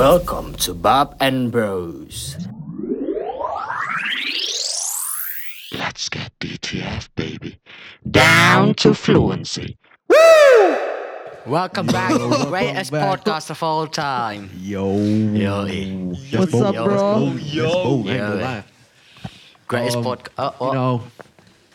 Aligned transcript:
Welcome 0.00 0.54
to 0.64 0.72
Bob 0.72 1.14
and 1.20 1.52
Bros. 1.52 2.34
Let's 5.72 6.08
get 6.08 6.32
DTF, 6.40 7.10
baby. 7.16 7.58
Down 8.10 8.72
to 8.76 8.94
fluency. 8.94 9.76
Woo! 10.08 10.16
Welcome 11.44 11.86
back, 11.88 12.12
to 12.12 12.18
the 12.18 12.46
greatest 12.48 12.92
back. 12.92 13.20
podcast 13.20 13.50
of 13.50 13.62
all 13.62 13.86
time. 13.86 14.48
Yo. 14.56 14.96
Yo, 14.96 15.66
What's 16.32 16.52
Yo. 16.54 16.62
up, 16.64 16.74
bro? 16.76 17.18
Yo. 17.36 17.36
Let's 17.36 17.52
go. 17.52 17.60
I 17.60 17.68
ain't 17.68 18.06
Yo. 18.06 18.16
gonna 18.16 18.34
lie. 18.40 18.64
Greatest 19.68 19.96
Um, 19.98 20.04
podcast. 20.04 20.30
Uh, 20.38 20.50
You 20.62 20.66
oh, 20.66 20.72
know, 20.72 21.02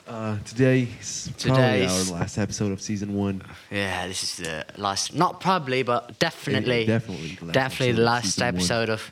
uh, 0.07 0.37
today's 0.45 1.31
probably 1.39 1.85
our 1.85 2.03
last 2.19 2.37
episode 2.37 2.71
of 2.71 2.81
season 2.81 3.15
one. 3.15 3.41
yeah, 3.71 4.07
this 4.07 4.23
is 4.23 4.37
the 4.37 4.65
last. 4.77 5.15
Not 5.15 5.39
probably, 5.39 5.83
but 5.83 6.19
definitely, 6.19 6.85
definitely 6.85 7.35
the 7.35 7.45
last 7.45 7.53
definitely 7.53 7.93
the 7.93 8.01
episode 8.01 8.03
of 8.03 8.05
last 8.05 8.25
season 8.25 8.45
one. 8.45 8.55
episode 8.55 8.89
of 8.89 9.11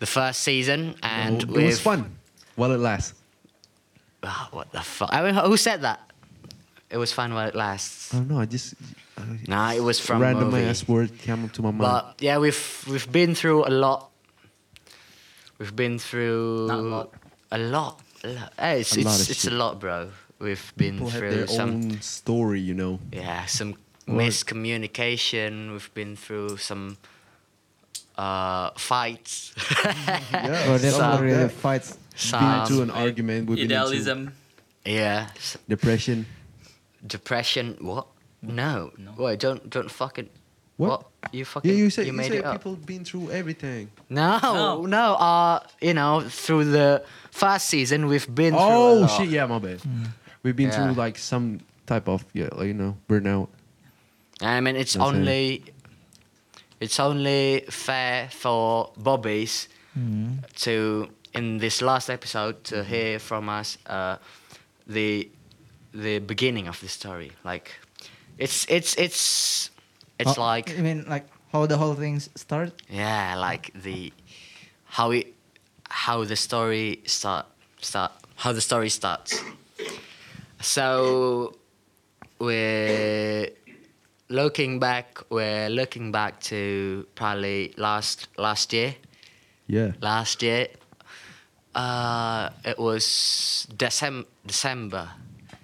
the 0.00 0.06
first 0.06 0.40
season. 0.40 0.94
And 1.02 1.42
it 1.42 1.48
was 1.48 1.80
fun 1.80 2.16
while 2.56 2.72
it 2.72 2.78
lasts. 2.78 3.14
Ah, 4.22 4.48
what 4.52 4.70
the 4.72 4.80
fuck? 4.80 5.10
I 5.12 5.22
mean, 5.22 5.34
who 5.34 5.56
said 5.56 5.82
that? 5.82 6.00
It 6.90 6.96
was 6.98 7.12
fun 7.12 7.34
while 7.34 7.48
it 7.48 7.54
lasts. 7.54 8.14
I 8.14 8.18
don't 8.18 8.28
know. 8.30 8.38
I 8.40 8.46
just 8.46 8.74
uh, 9.18 9.22
Nah, 9.48 9.72
it 9.72 9.82
was 9.82 9.98
from 10.00 10.20
random 10.20 10.50
movie. 10.50 10.64
ass 10.64 10.86
word 10.86 11.16
came 11.18 11.44
up 11.44 11.52
to 11.52 11.62
my 11.62 11.70
mind. 11.70 11.80
But 11.80 12.16
yeah, 12.20 12.38
we've 12.38 12.84
we've 12.88 13.10
been 13.10 13.34
through 13.34 13.64
a 13.66 13.70
lot. 13.72 14.10
We've 15.58 15.74
been 15.74 15.98
through 15.98 16.66
Not 16.68 16.78
a 16.78 16.82
lot. 16.82 17.10
A 17.52 17.58
lot. 17.58 18.00
A 18.24 18.28
lot. 18.28 18.52
Hey, 18.58 18.80
it's 18.80 18.96
A 18.96 19.00
lot 19.02 19.14
it's, 19.14 19.22
of 19.24 19.30
it's 19.30 19.42
shit. 19.42 19.52
a 19.52 19.56
lot, 19.56 19.78
bro. 19.80 20.10
We've 20.38 20.72
been 20.76 20.94
People 20.94 21.08
have 21.10 21.18
through 21.20 21.30
their 21.34 21.46
some 21.46 21.70
own 21.70 22.00
story, 22.00 22.60
you 22.60 22.74
know. 22.74 22.98
yeah 23.12 23.44
some 23.46 23.74
Or- 24.08 24.14
miscommunication. 24.14 25.72
We've 25.72 25.92
been 25.94 26.16
through 26.16 26.56
some 26.58 26.96
uh, 28.16 28.70
fights. 28.76 29.54
Yeah, 29.84 30.66
Bro, 30.66 30.78
stuff 30.78 30.82
that's 30.82 30.98
like 30.98 31.10
not 31.12 31.20
really 31.20 31.36
that. 31.44 31.52
fights. 31.52 31.90
Been 32.30 32.60
into 32.60 32.74
some 32.74 32.82
an 32.82 32.90
argument. 32.90 33.48
We've 33.48 33.56
been 33.58 33.72
Idealism. 33.72 34.32
yeah 34.84 35.30
s- 35.36 35.56
depression. 35.68 36.26
depression. 37.06 37.76
What? 37.80 38.06
No. 38.42 38.90
No. 38.98 39.12
Wait, 39.18 39.40
don't 39.40 39.68
don't 39.70 39.90
fucking. 39.90 40.28
What? 40.76 41.06
You 41.32 41.44
fucking. 41.44 41.70
Yeah, 41.70 41.76
you 41.76 41.90
said 41.90 42.06
you, 42.06 42.12
made 42.12 42.26
said 42.28 42.38
it 42.38 42.44
up. 42.44 42.58
people 42.58 42.74
been 42.76 43.04
through 43.04 43.30
everything. 43.30 43.90
No, 44.08 44.38
No. 44.42 44.86
no. 44.86 45.14
Uh, 45.14 45.60
you 45.80 45.94
know, 45.94 46.20
through 46.28 46.64
the 46.66 47.04
first 47.30 47.66
season, 47.68 48.06
we've 48.06 48.26
been 48.34 48.54
through. 48.54 48.60
Oh 48.60 49.06
shit! 49.06 49.28
Yeah, 49.28 49.46
my 49.46 49.58
bad. 49.60 49.80
We've 50.42 50.56
been 50.56 50.68
Yeah. 50.70 50.84
through 50.86 50.94
like 50.94 51.16
some 51.18 51.60
type 51.86 52.08
of 52.08 52.24
yeah, 52.32 52.48
like, 52.52 52.66
you 52.66 52.74
know, 52.74 52.96
burnout. 53.08 53.48
I 54.40 54.60
mean, 54.60 54.74
it's 54.76 54.94
That's 54.94 55.10
it. 55.10 55.14
only, 55.14 55.64
it's 56.80 56.98
only 56.98 57.64
fair 57.70 58.28
for 58.30 58.90
Bobbies 58.96 59.68
Mm. 59.96 60.42
to 60.66 61.08
in 61.34 61.58
this 61.58 61.80
last 61.80 62.10
episode 62.10 62.64
to 62.64 62.82
hear 62.82 63.20
from 63.20 63.48
us 63.48 63.78
uh, 63.86 64.16
the 64.88 65.28
the 65.94 66.18
beginning 66.18 66.66
of 66.66 66.80
the 66.80 66.88
story. 66.88 67.30
Like, 67.44 67.70
it's 68.38 68.66
it's 68.68 68.96
it's 68.98 69.70
it's 70.18 70.36
How- 70.36 70.42
like 70.42 70.70
I 70.78 70.82
mean, 70.82 71.04
like 71.08 71.26
how 71.52 71.66
the 71.66 71.76
whole 71.76 71.94
thing 71.94 72.20
started. 72.20 72.72
yeah, 72.88 73.36
like 73.36 73.70
the 73.74 74.12
how 74.84 75.10
it 75.12 75.26
how 75.88 76.24
the 76.24 76.36
story 76.36 77.00
start 77.06 77.46
start 77.80 78.12
how 78.36 78.52
the 78.52 78.60
story 78.60 78.88
starts. 78.90 79.40
So 80.60 81.54
we're 82.38 83.48
looking 84.28 84.78
back. 84.80 85.18
We're 85.30 85.68
looking 85.68 86.12
back 86.12 86.40
to 86.50 87.06
probably 87.14 87.74
last 87.76 88.28
last 88.38 88.72
year. 88.72 88.94
Yeah. 89.66 89.92
Last 90.00 90.42
year, 90.42 90.68
uh, 91.74 92.50
it 92.64 92.78
was 92.78 93.66
December. 93.76 94.28
December, 94.46 95.08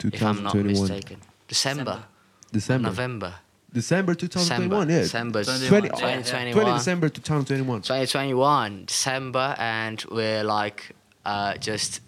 if 0.05 0.23
I'm 0.23 0.43
not 0.43 0.53
2021. 0.53 0.73
mistaken. 0.89 1.21
December, 1.49 2.05
December. 2.53 2.89
November, 2.89 3.35
December 3.73 4.15
2021. 4.15 4.89
December, 4.89 5.39
yeah. 5.39 5.45
December 5.45 5.45
20, 5.45 5.89
2021. 5.89 6.53
20 6.65 6.79
December 6.79 7.09
2021. 7.09 7.83
2021 7.83 8.85
December, 8.87 9.55
and 9.59 10.05
we're 10.11 10.43
like 10.43 10.91
uh, 11.25 11.55
just 11.57 12.01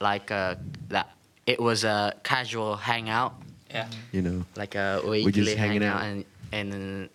like 0.00 0.30
uh, 0.30 0.56
that. 0.88 1.10
It 1.46 1.60
was 1.60 1.84
a 1.84 2.14
casual 2.24 2.76
hangout, 2.76 3.34
Yeah. 3.70 3.88
You 4.12 4.22
know. 4.22 4.44
like 4.56 4.74
a 4.74 5.00
we 5.06 5.24
just 5.24 5.36
weekly 5.36 5.54
hanging 5.54 5.82
hangout, 5.82 6.02
out. 6.02 6.06
in, 6.52 6.72
in 6.72 7.08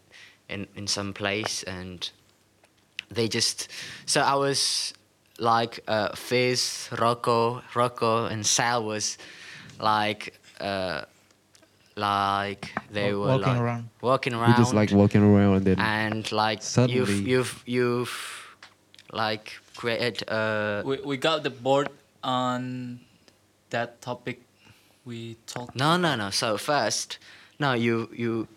in 0.49 0.67
in 0.75 0.87
some 0.87 1.13
place, 1.13 1.63
and 1.63 2.09
they 3.11 3.27
just. 3.27 3.67
So 4.05 4.21
I 4.21 4.35
was 4.35 4.93
like 5.39 5.81
uh, 5.87 6.15
Fizz, 6.15 6.89
Rocco, 6.97 7.61
Rocco, 7.75 8.25
and 8.25 8.45
Sal 8.45 8.85
was 8.85 9.17
like. 9.79 10.39
Uh, 10.61 11.03
like 11.95 12.71
they 12.91 13.13
Wa- 13.13 13.19
were 13.19 13.27
walking 13.37 13.53
like 13.53 13.61
around. 13.61 13.89
walking 14.01 14.33
around 14.33 14.47
We 14.47 14.53
around 14.53 14.61
just 14.63 14.73
like 14.73 14.91
walking 14.91 15.21
around 15.23 15.55
and 15.57 15.65
then 15.65 15.79
and 15.79 16.31
like 16.31 16.61
Suddenly- 16.63 16.95
you've 16.95 17.27
you've 17.27 17.63
you've 17.65 18.55
like 19.11 19.53
created 19.75 20.27
uh 20.29 20.81
We, 20.85 20.97
we 21.05 21.17
got 21.17 21.43
the 21.43 21.49
board 21.51 21.89
on 22.23 22.99
that 23.69 24.01
topic 24.01 24.41
we 25.05 25.35
talked. 25.45 25.75
no 25.75 25.97
no 25.97 26.15
no 26.15 26.29
so 26.31 26.57
first 26.57 27.19
no 27.59 27.73
you 27.73 28.09
you 28.13 28.47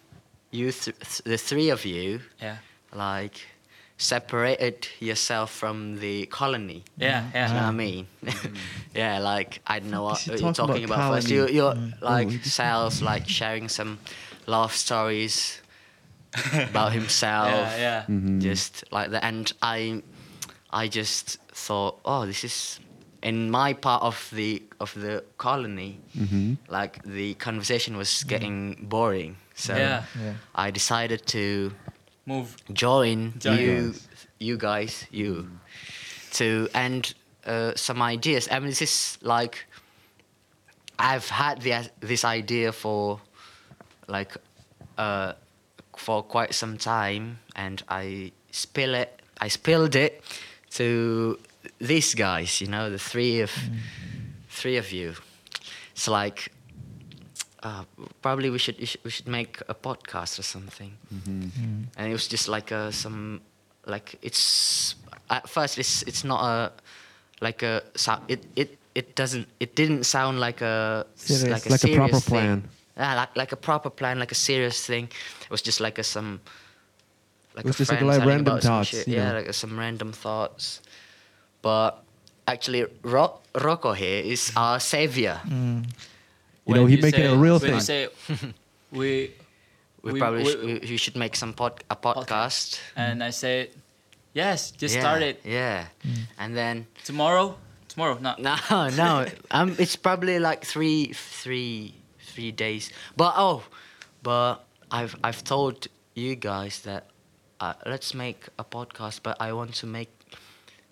you 0.51 0.71
th- 0.73 0.97
th- 0.99 1.23
the 1.25 1.37
three 1.37 1.69
of 1.71 1.85
you 1.85 2.21
Yeah. 2.41 2.59
like 2.95 3.37
separated 3.99 4.89
yourself 5.01 5.51
from 5.51 5.99
the 6.01 6.27
colony 6.27 6.85
Yeah. 6.99 7.25
yeah. 7.35 7.49
you 7.49 7.55
know 7.55 7.61
what 7.61 7.63
Yeah. 7.63 7.69
I 7.69 7.73
mean? 7.73 8.07
yeah, 8.95 9.19
like 9.19 9.61
I 9.67 9.79
don't 9.79 9.91
know 9.91 10.03
what 10.03 10.19
he 10.19 10.31
you're 10.31 10.39
talking 10.39 10.55
talking 10.55 10.85
about 10.85 10.99
about, 10.99 11.15
first. 11.15 11.31
You, 11.31 11.49
you're 11.49 11.75
Oh, 11.77 11.93
like 12.01 12.29
he 12.31 12.39
just- 12.39 12.55
Sal's 12.57 13.01
like 13.03 13.29
sharing 13.29 13.69
some 13.69 13.99
love 14.47 14.73
stories 14.75 15.61
about 16.53 16.93
himself. 16.93 17.49
Yeah. 17.49 17.79
Yeah. 17.79 18.05
Mhm. 18.09 18.41
just 18.41 18.85
like 18.93 19.11
that 19.11 19.25
and 19.25 19.51
i 19.63 20.03
i 20.71 20.87
just 20.89 21.39
thought 21.53 21.99
oh 22.05 22.27
this 22.27 22.45
is 22.45 22.81
in 23.23 23.51
my 23.51 23.73
part 23.73 24.03
of 24.03 24.29
the 24.33 24.63
of 24.79 24.93
the 24.95 25.25
colony 25.39 25.99
Mhm. 26.17 26.59
like 26.69 27.03
the 27.05 27.35
conversation 27.35 27.97
was 27.97 28.25
getting 28.25 28.77
boring 28.89 29.37
so 29.55 29.75
Yeah. 29.75 30.05
Yeah. 30.23 30.35
i 30.55 30.71
decided 30.71 31.27
to 31.29 31.73
Move. 32.27 32.57
join, 32.73 33.35
Join 33.39 33.59
you 33.59 33.93
us. 33.95 34.09
you 34.41 34.57
guys 34.59 35.07
you 35.13 35.49
to 36.33 36.69
and 36.75 37.15
uh, 37.47 37.73
some 37.77 38.03
ideas 38.03 38.49
i 38.51 38.59
mean 38.59 38.69
this 38.71 38.83
is 38.83 39.19
like 39.23 39.65
i've 40.99 41.29
had 41.29 41.63
the, 41.63 41.89
this 42.01 42.25
idea 42.25 42.73
for 42.73 43.21
like 44.09 44.33
uh, 44.99 45.33
for 45.97 46.23
quite 46.23 46.53
some 46.55 46.77
time 46.77 47.39
and 47.55 47.83
i 47.89 48.33
spill 48.51 48.95
it 48.95 49.23
i 49.41 49.49
spilled 49.49 49.95
it 49.95 50.23
to 50.71 51.39
these 51.81 52.15
guys 52.15 52.61
you 52.61 52.67
know 52.67 52.91
the 52.91 52.99
three 52.99 53.41
of 53.41 53.53
three 54.51 54.77
of 54.77 54.91
you 54.93 55.15
it's 55.93 56.09
like 56.09 56.51
uh, 57.67 57.83
probably 58.23 58.49
we 58.51 58.59
should, 58.65 58.79
we 58.79 58.87
should 58.91 59.03
we 59.07 59.11
should 59.17 59.29
make 59.39 59.53
a 59.69 59.75
podcast 59.75 60.33
or 60.41 60.45
something 60.55 60.93
Mhm. 61.15 61.51
and 61.97 62.05
it 62.11 62.15
was 62.19 62.27
just 62.35 62.47
like 62.57 62.69
a 62.81 62.93
some 63.03 63.41
like 63.95 64.09
it's 64.29 64.43
at 65.37 65.45
first 65.55 65.73
it's 65.83 65.95
it's 66.11 66.23
not 66.31 66.41
a 66.55 66.59
like 67.47 67.61
a 67.67 67.83
it 68.29 68.41
it 68.63 68.69
it 68.95 69.07
doesn't 69.21 69.47
it 69.65 69.71
didn't 69.81 70.05
sound 70.05 70.35
like 70.47 70.61
a 70.75 71.05
Serious. 71.17 71.43
like 71.55 71.67
a, 71.67 71.71
Like 71.75 71.85
a 71.85 71.95
proper 71.97 72.21
thing. 72.21 72.31
plan. 72.31 72.59
Yeah, 72.97 73.15
like 73.21 73.33
like 73.43 73.53
a 73.53 73.61
proper 73.69 73.91
plan, 73.91 74.19
like 74.19 74.33
a 74.33 74.41
serious 74.51 74.79
thing. 74.87 75.05
It 75.45 75.51
was 75.51 75.63
just 75.67 75.81
like 75.81 75.99
a 76.01 76.05
some 76.05 76.41
like 77.57 77.65
It 77.65 77.69
was 77.69 77.77
a 77.77 77.79
just 77.85 77.93
like- 77.93 78.03
like 78.21 78.25
random 78.29 78.61
thoughts. 78.61 79.07
Yeah, 79.07 79.33
like 79.37 79.53
some 79.55 79.79
random 79.79 80.13
thoughts. 80.13 80.81
But 81.63 81.91
actually, 82.47 82.87
Ro- 83.03 83.39
Rocco 83.55 83.93
here 83.93 84.23
is 84.35 84.53
our 84.57 84.81
savior. 84.81 85.41
Mm. 85.45 85.85
You 86.67 86.75
know, 86.75 86.83
When 86.83 86.91
he 86.91 86.97
make 87.01 87.15
it 87.15 87.19
say- 87.19 87.27
a 87.27 87.37
real 87.37 87.59
when 87.59 87.75
you 87.75 87.81
thing. 87.81 87.81
say 87.81 88.09
we, 88.93 89.31
We, 90.03 90.13
We- 90.13 90.19
probably 90.21 90.43
we- 90.45 90.53
sh- 90.53 90.65
we, 90.65 90.91
we 90.91 90.97
should 90.97 91.17
make 91.17 91.37
some 91.37 91.53
pod- 91.53 91.83
a 91.91 91.97
podcast. 91.97 92.79
and 92.97 93.23
I 93.23 93.31
say, 93.31 93.71
yes, 94.35 94.71
just 94.73 94.95
yeah, 94.95 95.01
start 95.01 95.23
it 95.23 95.41
Yeah, 95.45 95.87
and 96.39 96.57
then 96.57 96.87
tomorrow. 97.05 97.57
Tomorrow, 97.89 98.19
not. 98.21 98.39
No, 98.39 98.57
no. 98.91 99.27
um, 99.51 99.75
it's 99.79 99.97
probably 99.97 100.39
like 100.39 100.65
three, 100.65 101.13
three, 101.15 101.95
three 102.21 102.53
days. 102.53 102.91
But 103.17 103.33
oh, 103.37 103.63
but 104.23 104.57
I've 104.91 105.17
I've 105.25 105.43
told 105.43 105.89
you 106.15 106.35
guys 106.37 106.83
that 106.83 107.07
uh, 107.61 107.73
let's 107.87 108.13
make 108.13 108.49
a 108.59 108.65
podcast, 108.65 109.21
but 109.23 109.37
I 109.41 109.53
want 109.55 109.75
to 109.81 109.87
make 109.87 110.11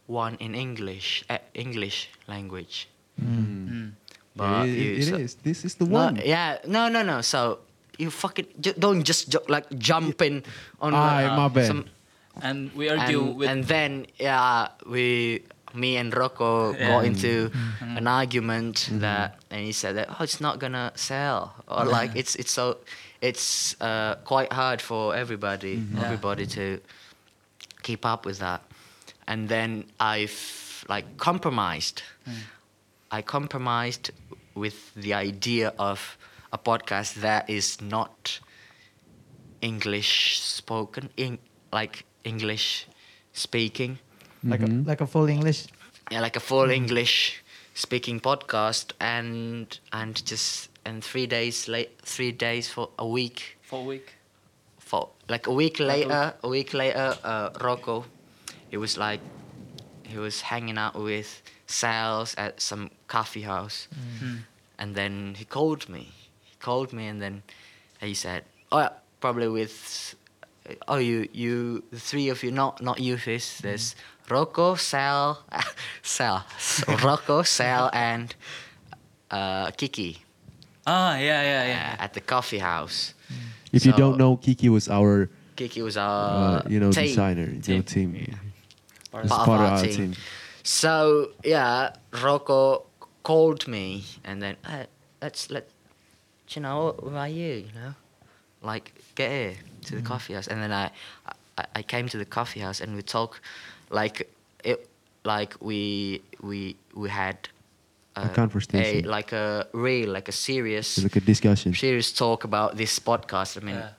one 0.07 0.37
in 0.41 0.55
English, 0.55 1.25
uh, 1.29 1.39
English 1.53 2.09
language. 2.27 2.89
Mm. 3.21 3.93
But 4.37 4.45
Yeah, 4.51 4.65
you, 4.65 4.93
it, 4.93 4.99
it 4.99 5.05
so- 5.11 5.17
is. 5.17 5.35
This 5.43 5.65
is 5.65 5.75
the 5.77 5.87
No, 5.87 5.99
one. 6.07 6.17
yeah, 6.25 6.59
no, 6.67 6.89
no, 6.89 7.03
no. 7.03 7.21
So 7.23 7.59
you 7.99 8.11
fucking 8.11 8.47
ju- 8.61 8.75
don't 8.79 9.05
just 9.05 9.29
ju- 9.31 9.47
like 9.49 9.67
jump 9.79 10.21
in 10.23 10.43
on 10.81 10.95
Aye, 10.95 11.25
uh, 11.27 11.37
my 11.37 11.49
bad. 11.49 11.67
some 11.67 11.85
and 12.43 12.73
we 12.75 12.89
argue 12.91 13.21
and, 13.23 13.37
with 13.39 13.49
and 13.49 13.65
then 13.71 14.07
yeah 14.19 14.67
we 14.91 15.45
me 15.73 15.97
and 15.97 16.11
Rocco 16.13 16.75
Yeah. 16.75 16.89
got 16.89 17.05
into 17.05 17.51
Mm-hmm. 17.51 17.97
an 17.97 18.07
argument 18.09 18.89
that 19.01 19.39
and 19.51 19.61
he 19.65 19.71
said 19.73 19.95
that 19.95 20.09
oh 20.11 20.25
it's 20.25 20.41
not 20.41 20.59
gonna 20.59 20.91
sell 20.97 21.55
or 21.69 21.85
like 21.85 22.11
it's 22.17 22.35
it's 22.35 22.51
so 22.51 22.79
it's 23.23 23.77
uh, 23.81 24.17
quite 24.25 24.53
hard 24.53 24.83
for 24.83 25.15
everybody 25.15 25.77
Mm-hmm. 25.77 25.97
Yeah. 25.99 26.05
everybody 26.07 26.47
to 26.59 26.81
keep 27.85 28.05
up 28.05 28.27
with 28.27 28.41
that 28.41 28.63
and 29.29 29.49
then 29.49 29.85
I've 30.01 30.85
like 30.89 31.07
compromised 31.19 32.03
Mm. 32.27 32.33
I 33.13 33.23
compromised 33.23 34.11
with 34.55 34.95
the 34.95 35.13
idea 35.15 35.73
of 35.79 36.17
a 36.53 36.59
podcast 36.59 37.15
that 37.15 37.49
is 37.51 37.81
not 37.81 38.41
English 39.61 40.39
spoken, 40.41 41.11
in, 41.17 41.39
like 41.73 42.05
English 42.25 42.87
speaking, 43.33 43.99
Like 44.47 44.61
Mhm. 44.61 44.85
a 44.85 44.89
like 44.91 45.01
a 45.01 45.07
full 45.07 45.29
English. 45.29 45.67
yeah, 46.11 46.21
like 46.21 46.37
a 46.37 46.41
full 46.41 46.71
English 46.71 47.43
speaking 47.75 48.21
podcast, 48.21 48.93
and 49.01 49.79
and 49.93 50.23
just 50.27 50.69
and 50.85 51.03
three 51.03 51.27
days 51.27 51.67
late, 51.67 51.91
three 52.05 52.31
days 52.33 52.69
for 52.69 52.91
a 52.99 53.07
week, 53.07 53.57
for 53.63 53.81
a 53.81 53.85
week. 53.85 54.13
for 54.79 55.09
like 55.29 55.47
a 55.47 55.53
week 55.53 55.81
Like 55.81 55.89
a 56.05 56.09
later, 56.09 56.35
a 56.43 56.49
week 56.49 56.75
later, 56.75 57.17
uh, 57.25 57.49
Rocco, 57.61 58.05
he 58.71 58.77
was 58.77 58.99
like, 58.99 59.21
he 60.05 60.19
was 60.19 60.43
hanging 60.43 60.77
out 60.77 60.95
with 60.95 61.41
Sals 61.67 62.35
at 62.39 62.61
some 62.61 62.91
coffee 63.09 63.43
house, 63.43 63.89
Hmm. 64.21 64.37
and 64.79 64.95
then 64.95 65.35
he 65.39 65.45
called 65.45 65.89
me. 65.89 66.13
He 66.45 66.57
called 66.61 66.93
me, 66.93 67.07
and 67.09 67.21
then 67.23 67.43
he 68.01 68.15
said, 68.15 68.45
"Oh, 68.71 68.79
yeah, 68.79 68.91
probably 69.21 69.49
with, 69.49 70.15
oh, 70.89 70.99
you, 70.99 71.29
you, 71.33 71.83
the 71.91 71.99
three 72.01 72.29
of 72.31 72.43
you, 72.43 72.51
not, 72.51 72.83
not 72.83 72.99
you, 73.01 73.17
this. 73.17 73.59
There's 73.59 73.95
Rocco, 74.29 74.75
Sal, 74.77 75.43
Sal, 76.03 76.45
so 76.59 76.93
Rocco, 77.05 77.43
Sal, 77.43 77.91
and 77.93 78.35
uh, 79.31 79.71
Kiki 79.73 80.19
Ah, 80.87 81.17
yeah, 81.17 81.43
yeah, 81.43 81.63
uh, 81.63 81.67
yeah. 81.67 81.97
at 82.05 82.13
the 82.13 82.21
coffee 82.21 82.59
house. 82.59 83.15
If 83.73 83.87
you 83.87 83.93
don't 83.93 84.19
know, 84.19 84.37
Kiki 84.37 84.69
was 84.69 84.89
our, 84.89 85.31
Kiki 85.57 85.81
was 85.83 85.97
uh, 85.97 86.03
our, 86.03 86.63
you 86.69 86.79
know, 86.79 86.93
team. 86.93 87.05
designer, 87.07 87.45
you 87.49 87.75
know, 87.77 87.83
Team. 87.83 88.13
team. 88.13 88.39
Part 89.11 89.25
of 89.25 89.31
part 89.31 89.49
of 89.49 89.67
our 89.67 89.67
our 89.79 89.83
team. 89.83 89.97
team. 89.97 90.15
So 90.65 91.31
yeah, 91.45 91.93
Rocco 92.23 92.87
called 93.23 93.69
me, 93.69 94.05
and 94.25 94.41
then 94.43 94.57
uh, 94.65 94.85
let's 95.21 95.51
let, 95.51 95.69
you 96.49 96.63
know, 96.63 96.97
where 97.01 97.17
are 97.17 97.29
you? 97.29 97.67
You 97.69 97.73
know, 97.75 97.95
like 98.63 98.95
get 99.15 99.31
here 99.31 99.55
to 99.87 99.97
the 99.97 100.01
mm. 100.01 100.07
coffee 100.07 100.33
house, 100.33 100.49
and 100.49 100.63
then 100.63 100.73
I, 100.73 100.91
I, 101.59 101.65
I 101.77 101.83
came 101.83 102.09
to 102.09 102.17
the 102.17 102.25
coffee 102.25 102.61
house, 102.61 102.81
and 102.81 102.97
we 102.97 103.03
talk, 103.03 103.43
like 103.91 104.31
it, 104.65 104.89
like 105.25 105.55
we 105.61 106.23
we 106.41 106.77
we 106.95 107.11
had. 107.11 107.37
A 108.17 108.21
uh, 108.21 108.29
conversation. 108.29 109.05
a, 109.05 109.09
like 109.09 109.33
a 109.33 109.67
real, 109.73 110.09
like 110.09 110.29
a 110.29 110.33
serious, 110.33 110.99
It's 110.99 111.03
like 111.03 111.17
a 111.17 111.27
discussion. 111.27 111.75
serious 111.75 112.13
talk 112.13 112.45
about 112.45 112.77
this 112.77 113.01
podcast. 113.01 113.61
I 113.61 113.65
mean, 113.65 113.75
yeah. 113.75 113.91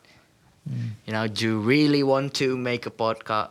Mm. 0.72 0.90
you 1.06 1.14
know, 1.14 1.28
do 1.28 1.46
you 1.46 1.60
really 1.60 2.02
want 2.02 2.34
to 2.36 2.58
make 2.58 2.86
a 2.86 2.92
podcast? 2.92 3.50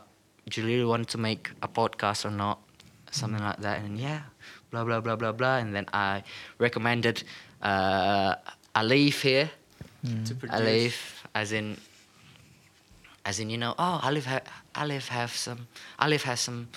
Do 0.49 0.61
you 0.61 0.67
really 0.67 0.85
want 0.85 1.07
to 1.09 1.19
make 1.19 1.51
a 1.61 1.67
podcast 1.67 2.25
or 2.25 2.31
not? 2.31 2.64
Something 3.15 3.43
like 3.43 3.61
that. 3.63 3.79
And 3.83 3.97
yeah, 3.97 4.21
blah 4.71 4.83
blah 4.83 4.99
blah 4.99 5.15
blah 5.15 5.31
blah. 5.31 5.57
And 5.63 5.73
then 5.75 5.87
I 5.93 6.23
recommended 6.59 7.23
uh, 7.61 8.35
Alif 8.75 9.21
here. 9.23 9.49
Mm. 10.05 10.25
To 10.27 10.35
produce. 10.35 10.59
Alif, 10.59 10.95
as 11.33 11.51
in, 11.51 11.77
as 13.25 13.39
in, 13.39 13.49
you 13.49 13.57
know, 13.57 13.73
oh, 13.79 13.99
Alif, 14.03 14.25
ha- 14.25 14.45
Alif 14.75 15.07
have 15.07 15.31
some, 15.33 15.65
Alif 15.97 16.23
has 16.29 16.39
some, 16.39 16.67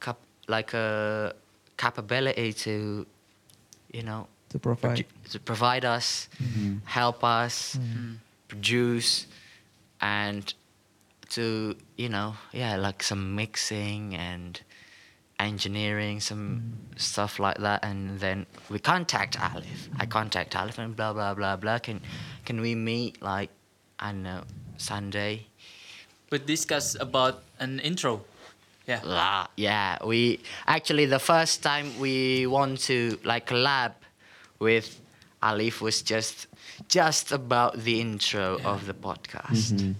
cap- 0.00 0.18
like 0.48 0.74
a 0.74 1.32
capability 1.76 2.52
to, 2.52 3.06
you 3.92 4.02
know, 4.02 4.26
To 4.50 4.58
provide. 4.58 4.98
produ- 4.98 5.30
to 5.30 5.38
provide 5.38 5.84
us, 5.84 6.28
mm-hmm. 6.42 6.78
help 6.84 7.22
us, 7.22 7.76
mm-hmm. 7.78 8.14
produce, 8.48 9.26
and 10.00 10.52
to 11.30 11.76
you 11.96 12.08
know, 12.08 12.34
yeah, 12.52 12.74
like 12.76 13.02
some 13.02 13.36
mixing 13.36 14.14
and 14.14 14.60
engineering, 15.44 16.20
some 16.20 16.42
mm. 16.94 17.00
stuff 17.00 17.38
like 17.38 17.58
that. 17.58 17.84
And 17.84 18.18
then 18.20 18.46
we 18.68 18.78
contact 18.78 19.38
Alif. 19.38 19.88
I 19.98 20.06
contact 20.06 20.54
Alif 20.56 20.78
and 20.78 20.96
blah 20.96 21.12
blah 21.12 21.34
blah 21.34 21.56
blah. 21.56 21.78
Can 21.78 22.00
can 22.44 22.60
we 22.60 22.74
meet 22.74 23.22
like 23.22 23.50
I 23.98 24.12
don't 24.12 24.22
know 24.22 24.42
Sunday? 24.76 25.46
We 26.30 26.38
discuss 26.38 26.96
about 26.98 27.42
an 27.60 27.78
intro. 27.80 28.24
Yeah. 28.86 29.00
La, 29.02 29.46
yeah, 29.56 29.96
we 30.04 30.40
actually 30.66 31.06
the 31.06 31.18
first 31.18 31.62
time 31.62 31.98
we 31.98 32.46
want 32.46 32.80
to 32.80 33.18
like 33.24 33.46
collab 33.46 33.92
with 34.58 35.00
Alif 35.42 35.80
was 35.80 36.02
just 36.02 36.48
just 36.88 37.32
about 37.32 37.78
the 37.78 38.00
intro 38.00 38.60
of 38.64 38.86
the 38.86 38.94
podcast. 38.94 39.72
Mm-hmm. 39.72 39.92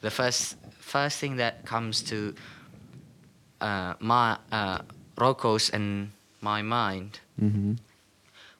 The 0.00 0.10
first 0.10 0.56
first 0.78 1.18
thing 1.18 1.36
that 1.36 1.64
comes 1.64 2.02
to 2.02 2.34
uh, 3.60 3.94
my 4.00 4.38
uh, 4.52 4.78
Rocco's 5.16 5.70
and 5.70 6.10
my 6.40 6.62
mind 6.62 7.20
hmm 7.38 7.74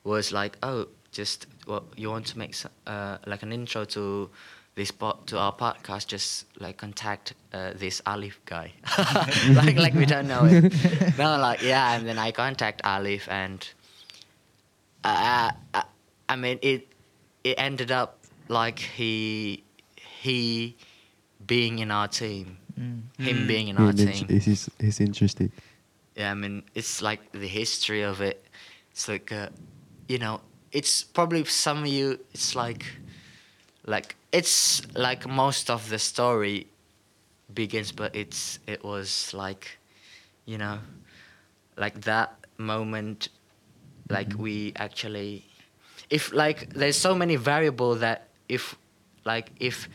was 0.05 0.31
like, 0.33 0.57
oh, 0.63 0.87
just 1.11 1.47
well, 1.67 1.85
you 1.97 2.09
want 2.11 2.27
to 2.27 2.39
make 2.39 2.55
uh, 2.87 3.19
like 3.27 3.43
an 3.43 3.53
intro 3.53 3.85
to 3.85 4.31
this 4.77 4.91
po- 4.93 5.19
to 5.27 5.39
our 5.39 5.53
podcast? 5.53 6.07
Just 6.07 6.47
like 6.61 6.77
contact 6.77 7.35
uh, 7.53 7.73
this 7.75 8.01
Alif 8.07 8.39
guy, 8.45 8.73
like 9.49 9.77
like 9.77 9.95
we 9.95 10.07
don't 10.07 10.29
know 10.29 10.45
it. 10.45 10.73
no, 11.19 11.39
like 11.39 11.63
yeah, 11.63 11.97
and 11.97 12.07
then 12.07 12.19
I 12.19 12.31
contact 12.31 12.81
Alif, 12.85 13.29
and 13.29 13.69
uh, 15.05 15.51
I, 15.75 15.85
I 16.29 16.37
mean 16.37 16.59
it. 16.63 16.89
It 17.45 17.55
ended 17.59 17.91
up 17.93 18.19
like 18.49 18.79
he 18.79 19.63
he 19.97 20.77
being 21.47 21.79
in 21.79 21.91
our 21.91 22.09
team, 22.09 22.59
Mm. 22.79 23.03
him 23.19 23.47
being 23.47 23.69
in 23.69 23.79
our 23.79 23.93
team. 23.93 24.27
He's, 24.29 24.45
he's, 24.45 24.71
he's 24.79 25.01
interested. 25.01 25.51
Yeah, 26.15 26.31
I 26.31 26.35
mean, 26.35 26.63
it's 26.75 27.01
like 27.01 27.33
the 27.33 27.47
history 27.47 28.03
of 28.03 28.21
it. 28.21 28.45
It's 28.91 29.09
like, 29.09 29.33
uh, 29.33 29.49
you 30.09 30.19
know, 30.19 30.41
it's 30.73 31.03
probably 31.03 31.45
some 31.45 31.79
of 31.85 31.87
you. 31.87 32.21
It's 32.35 32.55
like, 32.55 32.85
like 33.87 34.17
it's 34.31 34.83
like 34.95 35.27
most 35.27 35.71
of 35.71 35.89
the 35.89 35.99
story 35.99 36.67
begins, 37.55 37.93
but 37.93 38.15
it's 38.15 38.59
it 38.67 38.85
was 38.85 39.33
like, 39.33 39.79
you 40.45 40.59
know, 40.59 40.79
like 41.77 42.03
that 42.03 42.35
moment, 42.59 43.29
like 44.11 44.35
we 44.37 44.75
actually, 44.77 45.45
if 46.11 46.33
like 46.33 46.75
there's 46.75 46.97
so 46.97 47.15
many 47.15 47.37
variable 47.37 47.95
that 47.97 48.29
if, 48.49 48.77
like 49.25 49.51
if 49.61 49.89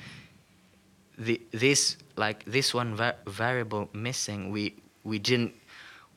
the 1.17 1.41
this 1.51 1.97
like 2.17 2.43
this 2.45 2.73
one 2.73 2.95
va- 2.95 3.17
variable 3.27 3.89
missing 3.93 4.51
we 4.51 4.73
we 5.03 5.19
didn't 5.19 5.53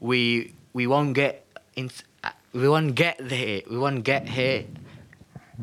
we 0.01 0.53
we 0.73 0.87
won't 0.87 1.15
get 1.15 1.47
in 1.77 1.91
uh, 2.23 2.31
we 2.53 2.69
won't 2.69 2.95
get 2.95 3.17
there 3.21 3.63
we 3.71 3.79
won't 3.79 4.05
get 4.05 4.29
here 4.29 4.65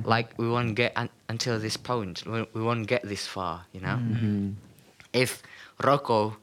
like 0.03 0.31
we 0.37 0.47
won't 0.47 0.75
get 0.75 0.93
un- 0.95 1.09
until 1.29 1.59
this 1.59 1.75
point 1.77 2.25
we, 2.25 2.45
we 2.53 2.61
won't 2.61 2.87
get 2.87 3.03
this 3.03 3.27
far 3.27 3.65
you 3.73 3.81
know 3.81 3.99
Mhm. 3.99 4.55
if 5.13 5.43
Rocco 5.83 6.37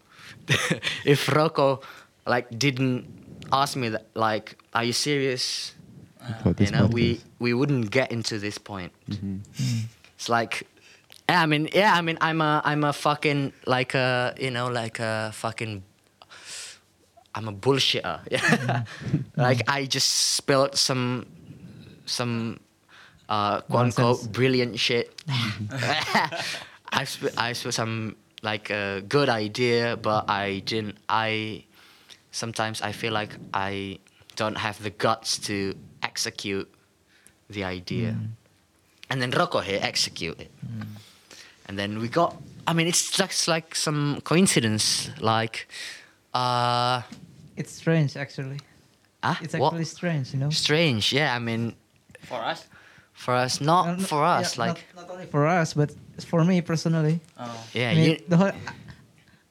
if 1.04 1.28
Rocco 1.33 1.80
like 2.26 2.47
didn't 2.59 3.07
ask 3.52 3.76
me 3.76 3.88
that 3.88 4.07
like 4.14 4.57
are 4.75 4.85
you 4.85 4.92
serious 4.92 5.73
For 6.42 6.54
you 6.59 6.71
know 6.71 6.87
we 6.87 7.16
podcast. 7.16 7.25
we 7.40 7.54
wouldn't 7.54 7.90
get 7.90 8.12
into 8.12 8.38
this 8.38 8.59
point 8.59 8.92
Mhm. 9.09 9.40
it's 10.18 10.28
like, 10.28 10.66
yeah, 11.28 11.42
I 11.42 11.47
mean, 11.47 11.68
yeah, 11.73 11.94
I 11.94 12.00
mean, 12.00 12.18
I'm 12.20 12.40
a, 12.40 12.62
I'm 12.64 12.85
a 12.85 12.92
fucking 12.92 13.52
like 13.66 13.94
a, 13.94 14.35
you 14.38 14.50
know, 14.50 14.68
like 14.68 14.99
a 14.99 15.30
fucking, 15.35 15.82
I'm 17.35 17.49
a 17.49 17.52
bullshitter. 17.52 18.20
Yeah, 18.30 18.38
mm-hmm. 18.40 19.40
like 19.40 19.68
I 19.68 19.85
just 19.85 20.11
spilled 20.37 20.76
some, 20.76 21.26
some, 22.06 22.61
uh, 23.28 23.61
quote 23.62 23.87
unquote 23.87 24.32
brilliant 24.32 24.78
shit. 24.78 25.14
Mm-hmm. 25.26 26.35
I 26.92 27.04
sp- 27.04 27.37
I 27.37 27.52
spilled 27.52 27.75
some 27.75 28.16
like 28.42 28.70
a 28.70 29.02
good 29.06 29.28
idea, 29.28 29.97
but 29.97 30.30
I 30.30 30.61
didn't. 30.64 30.97
I 31.08 31.64
sometimes 32.30 32.80
I 32.80 32.92
feel 32.92 33.12
like 33.12 33.37
I 33.52 33.99
don't 34.37 34.56
have 34.56 34.82
the 34.82 34.90
guts 34.90 35.38
to 35.38 35.75
execute 36.02 36.68
the 37.50 37.64
idea 37.64 38.12
mm. 38.12 38.28
and 39.11 39.20
then 39.20 39.30
Rocco 39.30 39.61
here 39.61 39.80
execute 39.82 40.38
it. 40.40 40.52
Mm. 40.64 40.87
And 41.68 41.78
then 41.78 41.98
we 42.00 42.08
got. 42.08 42.34
I 42.66 42.72
mean, 42.72 42.87
it's 42.87 43.10
just 43.10 43.48
like 43.48 43.75
some 43.75 44.20
coincidence. 44.25 45.10
Like, 45.20 45.68
uh, 46.34 47.02
It's 47.56 47.72
strange 47.72 48.16
actually. 48.16 48.58
ah, 49.22 49.38
It's 49.42 49.54
what? 49.56 49.87
strange, 49.87 50.32
you 50.32 50.38
know. 50.40 50.50
strange. 50.50 51.12
Yeah, 51.12 51.34
I 51.34 51.38
mean, 51.38 51.75
For 52.22 52.40
us. 52.52 52.66
for 53.12 53.34
us, 53.34 53.60
not 53.60 53.87
Uh, 53.88 53.96
no- 53.96 54.04
for 54.06 54.22
us. 54.25 54.56
yeah, 54.56 54.64
like, 54.66 54.84
not, 54.94 55.08
not 55.08 55.14
only 55.14 55.26
for 55.26 55.46
us, 55.46 55.75
but 55.75 55.90
for 56.26 56.44
me 56.44 56.60
personally. 56.62 57.20
Oh. 57.38 57.64
yeah, 57.75 57.90
I 57.90 57.94
mean, 57.94 58.04
you, 58.10 58.16
the 58.28 58.37
whole, 58.37 58.52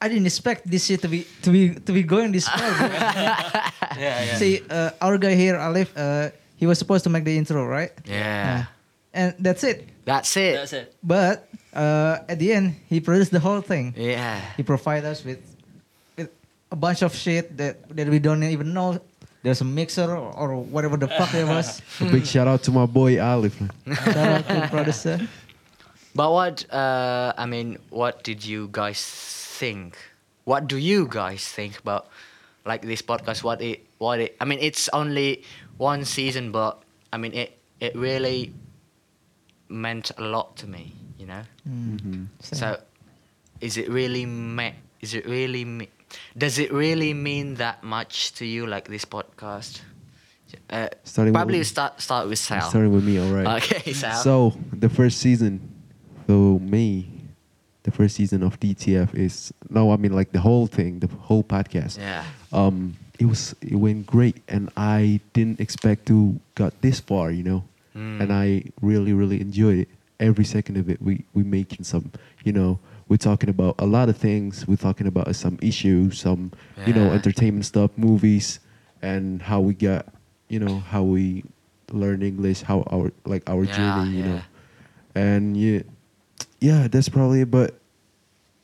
I 0.02 0.08
didn't 0.10 0.26
expect 0.26 0.70
this 0.70 0.86
shit 0.86 1.02
to 1.02 1.08
be 1.08 1.26
to 1.42 1.50
be 1.52 1.74
to 1.86 1.92
be 1.94 2.04
going 2.04 2.32
this 2.32 2.48
far. 2.48 2.62
Yeah, 3.98 4.24
yeah. 4.26 4.38
See, 4.38 4.62
uh, 4.70 4.92
our 5.02 5.18
guy 5.18 5.34
here, 5.34 5.58
Alif, 5.58 5.90
uh, 5.98 6.30
he 6.56 6.68
was 6.68 6.78
supposed 6.78 7.04
to 7.06 7.10
make 7.10 7.24
the 7.26 7.34
intro, 7.36 7.66
right? 7.66 7.90
Yeah. 8.06 8.66
And 9.14 9.34
that's 9.42 9.64
it. 9.64 9.90
That's 10.08 10.32
it. 10.40 10.56
That's 10.56 10.72
it. 10.72 10.96
But 11.04 11.52
uh, 11.76 12.24
at 12.32 12.40
the 12.40 12.54
end, 12.56 12.80
he 12.88 13.04
produced 13.04 13.36
the 13.36 13.44
whole 13.44 13.60
thing. 13.60 13.92
Yeah. 13.98 14.40
He 14.56 14.64
provided 14.64 15.04
us 15.04 15.20
with 15.20 15.44
with 16.16 16.32
a 16.72 16.80
bunch 16.80 17.04
of 17.04 17.12
shit 17.12 17.58
that 17.60 17.84
that 17.92 18.08
we 18.08 18.18
don't 18.24 18.42
even 18.42 18.72
know. 18.72 19.04
There's 19.44 19.60
a 19.60 19.68
mixer 19.68 20.08
or, 20.08 20.32
or 20.32 20.64
whatever 20.64 20.96
the 20.96 21.12
fuck 21.12 21.36
it 21.36 21.44
was. 21.56 21.84
A 22.00 22.08
big 22.08 22.26
shout 22.26 22.48
out 22.48 22.64
to 22.64 22.72
my 22.72 22.88
boy 22.88 23.20
Alif. 23.20 23.60
Shout 23.60 24.18
out 24.18 24.48
to 24.48 24.54
the 24.64 24.68
producer. 24.72 25.20
But 26.16 26.32
what 26.32 26.64
uh, 26.72 27.36
I 27.38 27.46
mean, 27.46 27.78
what 27.92 28.24
did 28.24 28.48
you 28.48 28.70
guys 28.72 29.04
think? 29.60 30.00
What 30.48 30.72
do 30.72 30.80
you 30.80 31.12
guys 31.12 31.44
think 31.44 31.84
about 31.84 32.08
like 32.64 32.82
this 32.82 33.04
podcast? 33.04 33.44
What 33.44 33.60
it 33.60 33.84
what 34.00 34.24
it 34.24 34.40
I 34.40 34.48
mean 34.48 34.64
it's 34.64 34.88
only 34.96 35.44
one 35.76 36.08
season 36.08 36.56
but 36.56 36.80
I 37.12 37.20
mean 37.20 37.36
it 37.36 37.60
it 37.84 37.92
really 37.94 38.56
meant 39.70 40.12
a 40.18 40.22
lot 40.24 40.56
to 40.58 40.68
me, 40.68 40.94
you 41.18 41.26
know? 41.26 41.42
Mm. 41.68 42.28
So 42.42 42.78
is 43.62 43.78
it 43.78 43.90
really 43.90 44.26
me- 44.26 44.76
is 45.02 45.14
it 45.14 45.26
really 45.26 45.66
me- 45.66 45.90
does 46.38 46.58
it 46.60 46.72
really 46.72 47.14
mean 47.14 47.56
that 47.56 47.84
much 47.84 48.34
to 48.36 48.46
you 48.46 48.66
like 48.68 48.88
this 48.88 49.06
podcast? 49.06 49.82
Uh, 50.70 50.88
Starting 51.04 51.34
with- 51.34 51.40
probably 51.40 51.64
start 51.64 52.02
start 52.02 52.28
with 52.30 52.40
Sal. 52.40 52.70
Starting 52.70 52.94
with 52.94 53.04
me, 53.04 53.20
all 53.20 53.32
right. 53.34 53.62
Okay, 53.64 53.92
Sal. 54.02 54.24
So 54.24 54.54
the 54.72 54.90
first 54.90 55.20
season, 55.20 55.60
so 56.28 56.60
me, 56.60 57.10
the 57.84 57.92
first 57.92 58.16
season 58.16 58.44
of 58.44 58.58
DTF 58.60 59.14
is 59.16 59.52
no, 59.70 59.92
I 59.92 59.98
mean 59.98 60.14
like 60.14 60.32
the 60.32 60.40
whole 60.40 60.68
thing, 60.68 61.00
the 61.00 61.08
whole 61.08 61.44
podcast. 61.44 61.98
yeah. 62.00 62.24
Um, 62.54 62.96
it 63.20 63.26
was 63.26 63.56
it 63.62 63.76
went 63.76 64.06
great, 64.06 64.38
and 64.48 64.70
I 64.78 65.20
didn't 65.34 65.60
expect 65.60 66.06
to 66.08 66.40
got 66.56 66.80
this 66.82 67.00
far, 67.02 67.32
you 67.32 67.44
know, 67.44 67.64
Mm. 67.98 68.22
and 68.22 68.32
I 68.32 68.64
really 68.82 69.14
really 69.14 69.42
enjoyed 69.42 69.80
it. 69.80 69.90
Every 70.20 70.46
second 70.46 70.78
of 70.78 70.90
it, 70.90 71.02
we 71.02 71.26
we 71.34 71.44
making 71.44 71.84
some, 71.84 72.12
you 72.44 72.52
know, 72.54 72.80
we're 73.08 73.18
talking 73.18 73.50
about 73.50 73.76
a 73.80 73.86
lot 73.86 74.10
of 74.10 74.18
things. 74.18 74.68
We're 74.68 74.76
talking 74.78 75.08
about 75.08 75.34
some 75.36 75.58
issues, 75.62 76.20
some 76.20 76.52
you 76.86 76.94
know 76.94 77.12
entertainment 77.14 77.66
stuff, 77.66 77.92
movies, 77.98 78.60
and 79.02 79.42
how 79.42 79.60
we 79.62 79.74
got, 79.74 80.06
you 80.50 80.60
know, 80.60 80.80
how 80.80 81.04
we 81.04 81.44
learn 81.92 82.22
English, 82.22 82.62
how 82.62 82.82
our 82.92 83.12
like 83.26 83.44
our 83.50 83.66
Yeah, 83.66 83.72
journey, 83.78 84.06
you 84.06 84.24
yeah. 84.24 84.28
know, 84.30 84.46
and 85.16 85.56
yeah, 85.58 85.82
yeah, 86.60 86.88
that's 86.88 87.10
probably 87.10 87.42
it. 87.42 87.52
But 87.52 87.80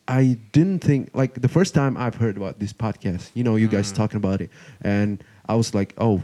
I 0.07 0.37
didn't 0.51 0.79
think 0.79 1.11
like 1.13 1.41
the 1.41 1.47
first 1.47 1.73
time 1.73 1.95
I've 1.97 2.15
heard 2.15 2.35
about 2.37 2.59
this 2.59 2.73
podcast, 2.73 3.31
you 3.33 3.43
know, 3.43 3.55
you 3.55 3.67
guys 3.67 3.91
Mm. 3.91 3.95
talking 3.95 4.17
about 4.17 4.41
it, 4.41 4.49
and 4.81 5.23
I 5.47 5.55
was 5.55 5.73
like, 5.73 5.93
oh, 5.97 6.21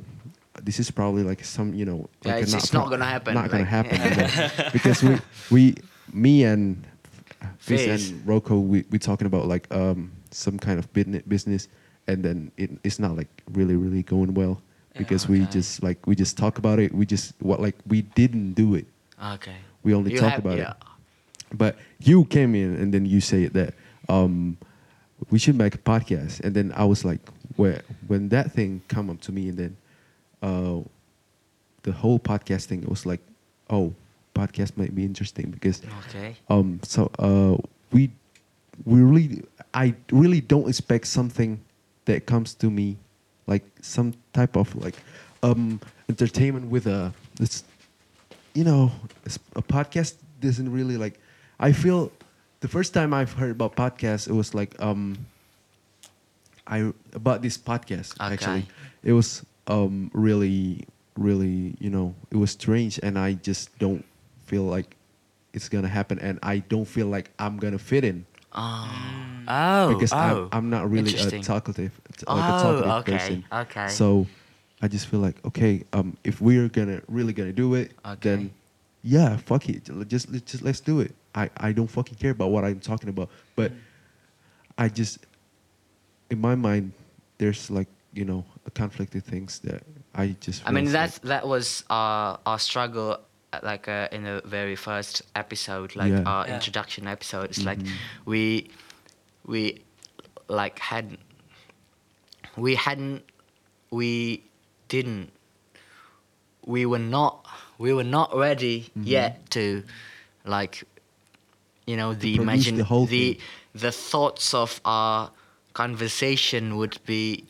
this 0.63 0.80
is 0.80 0.92
probably 0.92 1.24
like 1.24 1.44
some, 1.44 1.74
you 1.74 1.86
know, 1.86 2.10
Yeah, 2.24 2.34
like 2.34 2.44
a 2.44 2.48
it's- 2.48 2.63
it's 2.63 2.74
not 2.74 2.89
gonna 2.89 3.06
happen, 3.06 3.34
not 3.34 3.50
gonna 3.50 3.63
happen, 3.66 3.98
know, 4.00 4.70
because 4.74 5.04
we 5.04 5.18
we 5.51 5.75
me 6.13 6.44
and 6.44 6.86
Fizz 7.60 8.12
and 8.12 8.28
Rocco 8.28 8.60
we 8.60 8.84
we 8.89 9.00
talking 9.00 9.28
about 9.28 9.48
like 9.48 9.72
um 9.74 10.12
some 10.32 10.58
kind 10.60 10.80
of 10.80 10.92
business 10.94 11.24
business, 11.28 11.68
and 12.08 12.24
then 12.24 12.51
it, 12.58 12.72
it's 12.84 13.00
not 13.00 13.16
like 13.18 13.30
really 13.54 13.75
really 13.75 14.04
going 14.04 14.34
well 14.34 14.62
because 14.98 15.28
we 15.30 15.46
just 15.48 15.82
like 15.84 16.06
we 16.08 16.16
just 16.16 16.38
talk 16.38 16.58
about 16.58 16.80
it, 16.80 16.94
we 16.94 17.06
just 17.06 17.34
what 17.39 17.62
like 17.62 17.75
we 17.88 18.01
didn't 18.01 18.54
do 18.54 18.75
it, 18.75 18.86
Okay. 19.36 19.56
we 19.84 19.94
only 19.94 20.12
You 20.13 20.20
talk 20.20 20.32
have- 20.32 20.46
about 20.46 20.58
yeah. 20.58 20.72
it 20.72 20.78
but 21.51 21.78
you 22.00 22.25
came 22.25 22.54
in 22.54 22.75
and 22.75 22.94
then 22.94 23.06
you 23.08 23.20
say 23.20 23.48
that 23.48 23.74
um, 24.08 24.56
we 25.32 25.39
should 25.39 25.56
make 25.58 25.74
a 25.74 25.80
podcast. 25.80 26.42
And 26.42 26.54
then 26.54 26.72
i 26.75 26.84
was 26.86 27.04
like 27.04 27.22
where 27.56 27.82
when 28.08 28.30
that 28.30 28.51
thing 28.51 28.82
come 28.88 29.10
up 29.10 29.20
to 29.22 29.32
me 29.32 29.50
and 29.50 29.58
then 29.58 29.75
uh, 30.41 30.79
the 31.84 31.91
whole 31.91 32.19
podcasting 32.19 32.84
it 32.84 32.89
was 32.89 33.05
like 33.05 33.22
oh 33.69 33.93
podcast 34.36 34.77
might 34.77 34.93
be 34.96 35.03
interesting 35.03 35.50
because 35.51 35.81
Okay. 36.08 36.36
um, 36.50 36.79
so 36.84 37.10
uh, 37.19 37.58
we 37.91 38.10
we 38.86 39.01
really 39.01 39.43
i 39.74 39.93
really 40.12 40.39
don't 40.41 40.67
expect 40.69 41.08
something 41.08 41.60
that 42.05 42.25
comes 42.25 42.53
to 42.55 42.69
me 42.69 42.98
like 43.48 43.63
some 43.81 44.13
type 44.34 44.55
of 44.55 44.74
like 44.75 44.96
um, 45.43 45.79
entertainment 46.08 46.69
with 46.72 46.88
a 46.88 47.13
this 47.36 47.63
you 48.53 48.63
know 48.63 48.91
a 49.55 49.62
podcast 49.62 50.15
doesn't 50.39 50.72
really 50.72 50.98
like 50.98 51.19
i 51.60 51.72
feel 51.72 52.12
the 52.62 52.67
first 52.67 52.93
time 52.93 53.13
i've 53.13 53.34
heard 53.34 53.51
about 53.51 53.75
podcasts 53.75 54.27
it 54.27 54.34
was 54.34 54.53
like 54.55 54.79
um 54.81 55.17
i 56.67 56.91
about 57.13 57.41
this 57.41 57.58
podcast 57.58 58.13
Okay. 58.19 58.34
actually 58.34 58.65
it 59.03 59.13
was 59.13 59.46
um 59.69 60.09
really 60.13 60.83
really 61.15 61.75
you 61.79 61.89
know 61.89 62.13
it 62.31 62.38
was 62.38 62.51
strange 62.51 62.99
and 63.03 63.17
i 63.17 63.33
just 63.33 63.77
don't 63.79 64.03
feel 64.45 64.63
like 64.63 64.95
it's 65.53 65.69
gonna 65.69 65.88
happen 65.88 66.19
and 66.19 66.39
i 66.43 66.57
don't 66.57 66.85
feel 66.85 67.07
like 67.07 67.29
i'm 67.39 67.57
gonna 67.57 67.77
fit 67.79 68.03
in 68.03 68.25
Oh. 68.51 68.91
Oh. 69.47 69.93
because 69.93 70.11
oh. 70.11 70.17
I'm, 70.17 70.49
I'm 70.51 70.69
not 70.71 70.89
really 70.89 71.15
a 71.15 71.39
talkative 71.41 71.91
t- 72.17 72.25
like 72.27 72.49
a 72.49 72.55
Oh, 72.55 72.61
talkative 72.63 72.91
okay, 72.91 73.11
person 73.11 73.45
okay. 73.53 73.88
so 73.88 74.25
i 74.81 74.88
just 74.88 75.05
feel 75.07 75.19
like 75.19 75.43
okay 75.45 75.83
um 75.93 76.17
if 76.23 76.41
we're 76.41 76.67
gonna 76.67 77.01
really 77.07 77.33
gonna 77.33 77.53
do 77.53 77.75
it 77.75 77.91
Okay. 78.03 78.17
then 78.21 78.51
yeah 79.03 79.38
fuck 79.38 79.69
it 79.69 79.83
just 80.07 80.31
let's 80.31 80.51
just 80.51 80.63
let's 80.63 80.79
do 80.79 80.99
it 80.99 81.13
i 81.35 81.47
i 81.57 81.71
don't 81.71 81.88
fucking 81.88 82.15
care 82.17 82.31
about 82.31 82.49
what 82.49 82.63
i'm 82.65 82.79
talking 82.79 83.09
about 83.09 83.29
but 83.55 83.71
i 84.79 84.89
just 84.89 85.19
in 86.31 86.41
my 86.41 86.55
mind 86.55 86.91
there's 87.38 87.69
like 87.69 87.88
you 88.13 88.25
know 88.25 88.44
a 88.66 88.72
conflicted 88.72 89.24
things 89.24 89.60
that 89.60 89.84
i 90.16 90.36
just 90.39 90.63
I 90.66 90.72
mean 90.72 90.86
feels 90.86 90.94
that 90.94 91.12
like- 91.12 91.22
that 91.24 91.48
was 91.48 91.84
our 91.89 92.39
our 92.46 92.60
struggle 92.60 93.20
uh, 93.54 93.60
like 93.63 93.88
uh, 93.88 94.08
in 94.12 94.24
the 94.24 94.42
very 94.46 94.75
first 94.75 95.22
episode 95.36 95.96
like 95.96 96.12
Yeah. 96.12 96.24
our 96.25 96.48
Yeah. 96.48 96.56
introduction 96.56 97.08
episode 97.08 97.46
it's 97.51 97.63
like 97.66 97.80
Mhm. 97.80 97.92
we 98.25 98.70
we 99.46 99.82
like 100.48 100.80
had 100.80 101.18
we 102.58 102.75
hadn't 102.75 103.24
we 103.92 104.44
didn't 104.88 105.30
we 106.66 106.86
were 106.86 107.00
not 107.18 107.46
we 107.78 107.94
were 107.94 108.04
not 108.04 108.36
ready 108.36 108.89
Mhm. 108.98 109.06
yet 109.08 109.50
to 109.51 109.84
like 110.46 110.84
you 111.86 111.96
know 111.96 112.13
the 112.13 112.36
imagine 112.36 112.78
the 112.78 112.84
whole 112.84 113.06
the 113.06 113.39
the 113.74 113.92
thoughts 113.92 114.54
of 114.54 114.82
our 114.86 115.32
conversation 115.74 116.75
would 116.78 116.98
be 117.06 117.46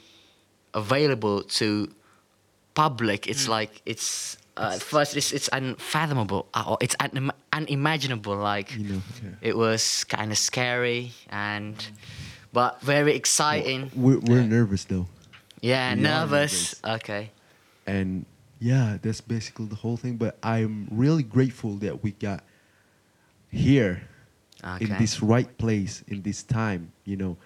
available 0.84 1.38
to 1.60 1.68
public 2.74 3.28
it's 3.32 3.46
Mm. 3.46 3.50
like 3.58 3.72
it's 3.86 4.38
uh, 4.58 4.72
at 4.76 4.82
first 4.94 5.16
it's 5.20 5.32
it's 5.38 5.50
unfathomable 5.60 6.42
uh, 6.58 6.64
or 6.70 6.78
it's 6.86 6.96
un- 7.06 7.32
unimaginable 7.60 8.36
like 8.54 8.68
you 8.78 8.86
know 8.92 9.02
yeah. 9.24 9.50
it 9.50 9.56
was 9.58 10.04
kind 10.18 10.32
of 10.32 10.38
scary 10.38 11.12
and 11.30 11.76
but 12.52 12.82
very 12.82 13.14
exciting. 13.22 13.92
We're, 13.96 14.20
we're 14.30 14.42
nervous 14.58 14.84
though. 14.86 15.06
Yeah 15.62 15.94
we 15.96 16.02
nervous. 16.02 16.82
nervous. 16.84 16.98
okay. 16.98 17.24
And 17.86 18.26
yeah 18.60 18.98
that's 19.04 19.22
basically 19.22 19.68
the 19.74 19.76
whole 19.84 19.96
thing 20.04 20.18
but 20.18 20.36
i'm 20.44 20.88
really 20.92 21.24
grateful 21.24 21.76
that 21.86 21.96
we 22.04 22.12
got 22.12 22.44
here 23.52 24.02
in 24.82 24.90
this 25.00 25.22
right 25.24 25.52
place 25.58 26.04
in 26.12 26.22
this 26.24 26.44
time 26.44 26.92
you 27.06 27.16
know 27.16 27.38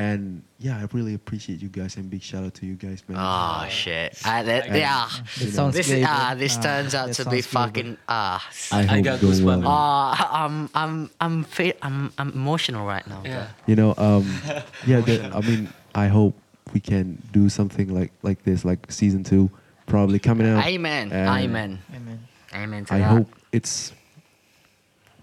and 0.00 0.42
yeah 0.58 0.76
i 0.82 0.84
really 0.96 1.14
appreciate 1.20 1.58
you 1.64 1.68
guys 1.68 1.96
and 1.96 2.08
big 2.14 2.22
shout 2.22 2.42
out 2.46 2.54
to 2.54 2.64
you 2.70 2.76
guys 2.86 3.00
man 3.08 3.18
oh 3.20 3.68
shit 3.68 4.10
uh, 4.24 4.42
that, 4.48 4.66
And, 4.66 4.76
yeah 4.76 5.08
you 5.36 5.44
It 5.44 5.44
know, 5.46 5.56
sounds 5.58 5.74
this 5.78 5.88
gay, 5.88 6.04
ah 6.06 6.34
this 6.42 6.56
Ah, 6.58 6.62
turns 6.68 6.92
out 6.94 7.12
to 7.18 7.24
be 7.28 7.40
sounds 7.40 7.46
gay, 7.46 7.52
bro. 7.52 7.62
fucking 7.66 7.92
ah 8.08 8.38
i 8.72 8.82
hope 8.90 9.04
got 9.04 9.20
going 9.20 9.32
goosebumps. 9.34 9.62
well. 9.62 9.68
Ah, 9.68 10.44
I'm 10.44 10.56
I'm 10.82 10.94
I'm 11.24 11.36
fe- 11.44 11.78
I'm 11.86 11.98
I'm 12.20 12.30
emotional 12.42 12.84
right 12.94 13.06
now. 13.12 13.20
Yeah. 13.24 13.48
you 13.70 13.76
know 13.80 13.90
um 14.08 14.24
yeah 14.90 15.00
the, 15.08 15.14
i 15.38 15.40
mean 15.48 15.68
i 15.94 16.06
hope 16.08 16.34
we 16.72 16.80
can 16.80 17.06
do 17.32 17.48
something 17.48 17.88
like 17.98 18.12
like 18.22 18.40
this 18.44 18.64
like 18.64 18.80
season 19.00 19.22
two 19.24 19.50
probably 19.86 20.18
coming 20.18 20.46
out 20.48 20.64
Amen. 20.64 21.10
And 21.12 21.28
Amen. 21.28 21.70
Amen. 21.96 22.18
Amen 22.54 22.84
to 22.86 22.94
i 22.94 22.98
that. 22.98 23.10
hope 23.14 23.28
it's 23.52 23.92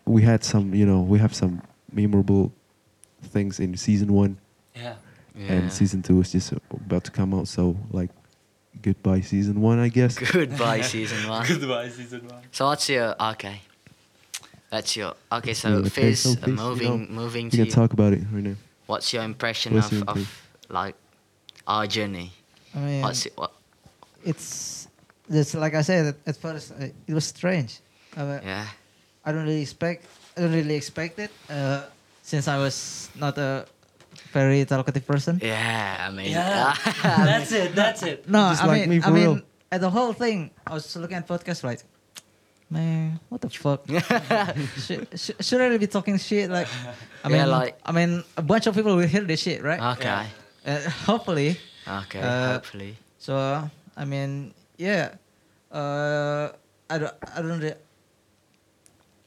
we 0.05 0.21
had 0.21 0.43
some 0.43 0.73
you 0.79 0.85
know 0.85 0.99
we 1.01 1.17
have 1.19 1.33
some 1.33 1.61
memorable 1.91 2.51
things 3.33 3.59
in 3.59 3.75
season 3.77 4.11
one 4.13 4.37
Yeah. 4.77 4.95
Yeah. 5.35 5.51
and 5.53 5.71
season 5.71 6.01
two 6.01 6.19
is 6.21 6.31
just 6.31 6.51
about 6.71 7.03
to 7.05 7.11
come 7.11 7.33
out. 7.33 7.47
So 7.47 7.75
like, 7.91 8.09
goodbye 8.81 9.21
season 9.21 9.61
one, 9.61 9.79
I 9.79 9.89
guess. 9.89 10.17
Goodbye 10.31 10.81
season 10.93 11.27
one. 11.29 11.45
Goodbye, 11.47 11.89
season 11.89 12.27
one. 12.27 12.41
So 12.51 12.65
what's 12.67 12.89
your 12.89 13.15
okay? 13.33 13.61
That's 14.69 14.95
your 14.97 15.13
okay. 15.31 15.53
So 15.53 15.69
Yeah, 15.69 15.75
okay, 15.77 15.89
Fizz, 15.89 16.19
so 16.21 16.29
Fizz, 16.35 16.47
you 16.47 16.53
moving 16.53 16.99
know, 17.05 17.21
moving 17.21 17.45
We 17.45 17.51
to 17.51 17.57
can 17.57 17.65
you. 17.67 17.71
talk 17.71 17.93
about 17.93 18.13
it 18.13 18.21
right 18.31 18.43
now. 18.43 18.55
What's 18.87 19.13
your 19.13 19.23
impression 19.23 19.75
What's 19.75 19.87
of, 19.87 19.93
your 19.93 20.01
of 20.03 20.17
impression? 20.17 20.37
like 20.69 20.95
our 21.67 21.85
journey? 21.87 22.31
I 22.75 22.79
mean, 22.79 23.01
What's 23.01 23.25
it? 23.25 23.33
What? 23.35 23.51
it's 24.25 24.87
just 25.31 25.55
like 25.55 25.73
I 25.75 25.81
said 25.81 26.05
at, 26.07 26.15
at 26.25 26.37
first. 26.37 26.71
Uh, 26.71 26.87
it 27.07 27.13
was 27.13 27.25
strange. 27.25 27.79
Uh, 28.15 28.39
Yeah. 28.43 28.65
I 29.25 29.31
don't 29.31 29.43
really 29.43 29.61
expect. 29.61 30.05
I 30.35 30.41
don't 30.41 30.53
really 30.53 30.75
expect 30.75 31.19
it. 31.19 31.31
Uh, 31.49 31.83
since 32.23 32.47
I 32.47 32.57
was 32.57 33.09
not 33.15 33.37
a 33.37 33.65
very 34.33 34.65
talkative 34.65 35.05
person. 35.05 35.39
Yeah, 35.41 36.07
I 36.07 36.11
mean, 36.11 36.31
Yeah, 36.31 36.75
that's 37.03 37.51
it. 37.51 37.75
That's 37.75 38.03
it. 38.03 38.27
No, 38.29 38.49
Just 38.49 38.63
I 38.63 38.67
like 38.67 38.81
mean, 38.81 38.89
me, 38.89 38.97
I 38.97 39.01
for 39.01 39.11
mean, 39.11 39.23
real. 39.23 39.41
at 39.71 39.81
the 39.81 39.89
whole 39.89 40.13
thing, 40.13 40.51
I 40.65 40.73
was 40.73 40.95
looking 40.95 41.17
at 41.17 41.27
podcast 41.27 41.63
right. 41.63 41.81
man, 42.69 43.19
what 43.29 43.39
the 43.41 43.49
fuck? 43.49 43.87
should, 44.83 45.07
should, 45.19 45.37
should 45.43 45.61
I 45.61 45.77
be 45.77 45.87
talking 45.87 46.17
shit? 46.17 46.49
Like, 46.49 46.67
I 47.23 47.29
mean, 47.29 47.37
Yeah, 47.37 47.45
like- 47.45 47.79
I 47.85 47.91
mean, 47.91 48.23
a 48.35 48.41
bunch 48.41 48.67
of 48.67 48.75
people 48.75 48.95
will 48.95 49.07
hear 49.07 49.21
this 49.21 49.41
shit, 49.41 49.63
right? 49.63 49.79
okay, 49.97 50.27
Uh, 50.65 50.89
hopefully. 51.07 51.57
okay, 51.87 52.19
Uh, 52.21 52.53
hopefully. 52.59 52.97
So 53.19 53.35
uh, 53.37 53.67
I 53.95 54.03
mean, 54.05 54.53
yeah. 54.77 55.15
Uh, 55.71 56.49
I 56.89 56.97
don't, 56.97 57.15
I 57.35 57.41
don't. 57.41 57.59
Re- 57.59 57.79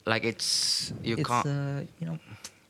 Like 0.07 0.25
it's 0.25 0.93
you 1.05 1.17
it's 1.21 1.29
can't 1.29 1.47
uh, 1.47 1.81
you 2.01 2.07
know. 2.09 2.19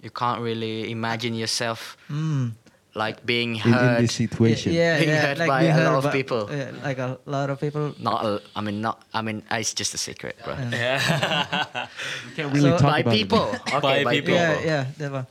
You 0.02 0.10
can't 0.10 0.40
really 0.40 0.90
imagine 0.90 1.34
yourself 1.34 1.96
Mm, 2.10 2.52
like 2.94 3.24
being 3.24 3.56
in, 3.56 3.62
in 3.68 3.72
heard. 3.72 4.02
this 4.02 4.14
situation. 4.14 4.72
Yeah, 4.72 4.98
Being 4.98 5.10
yeah, 5.10 5.20
heard 5.26 5.38
like 5.38 5.48
by 5.48 5.62
we 5.62 5.68
a 5.68 5.72
heard 5.72 5.92
lot 5.92 6.04
of 6.04 6.12
people. 6.12 6.48
yeah, 6.50 6.70
like 6.82 6.98
a 6.98 7.18
lot 7.26 7.50
of 7.50 7.60
people. 7.60 7.94
Not, 7.98 8.24
a, 8.24 8.40
I 8.56 8.60
mean, 8.60 8.80
not. 8.80 9.04
I 9.14 9.22
mean, 9.22 9.42
it's 9.50 9.74
just 9.74 9.94
a 9.94 9.98
secret, 9.98 10.36
bro. 10.44 10.56
Yeah. 10.72 11.86
We 12.26 12.30
can't 12.36 12.52
really 12.54 12.70
So- 12.74 12.78
talk 12.82 12.90
by 12.90 12.98
about 13.00 13.14
people. 13.14 13.44
it. 13.52 13.60
Okay, 13.78 13.80
By 13.80 14.04
by, 14.04 14.12
people. 14.18 14.34
people. 14.34 14.34
Yeah, 14.34 14.64
yeah, 14.64 14.84
that 14.98 15.12
one. 15.12 15.26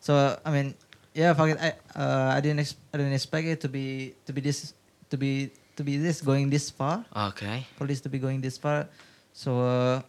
So 0.00 0.12
I 0.44 0.50
mean, 0.50 0.74
yeah, 1.12 1.34
fuck 1.34 1.50
it. 1.52 1.58
I, 1.60 1.68
uh, 1.98 2.34
I 2.36 2.40
didn't, 2.40 2.60
ex- 2.60 2.76
I 2.92 2.96
didn't 2.98 3.12
expect 3.14 3.46
it 3.48 3.60
to 3.60 3.68
be, 3.68 4.14
to 4.26 4.32
be 4.32 4.40
this, 4.40 4.72
to 5.10 5.16
be, 5.16 5.50
to 5.76 5.82
be 5.84 5.96
this 5.98 6.20
going 6.22 6.48
this 6.50 6.70
far. 6.70 7.04
Okay. 7.34 7.66
For 7.76 7.86
this 7.86 8.00
to 8.02 8.08
be 8.08 8.18
going 8.18 8.40
this 8.40 8.56
far. 8.56 8.88
So 9.34 9.60
uh, 9.60 10.02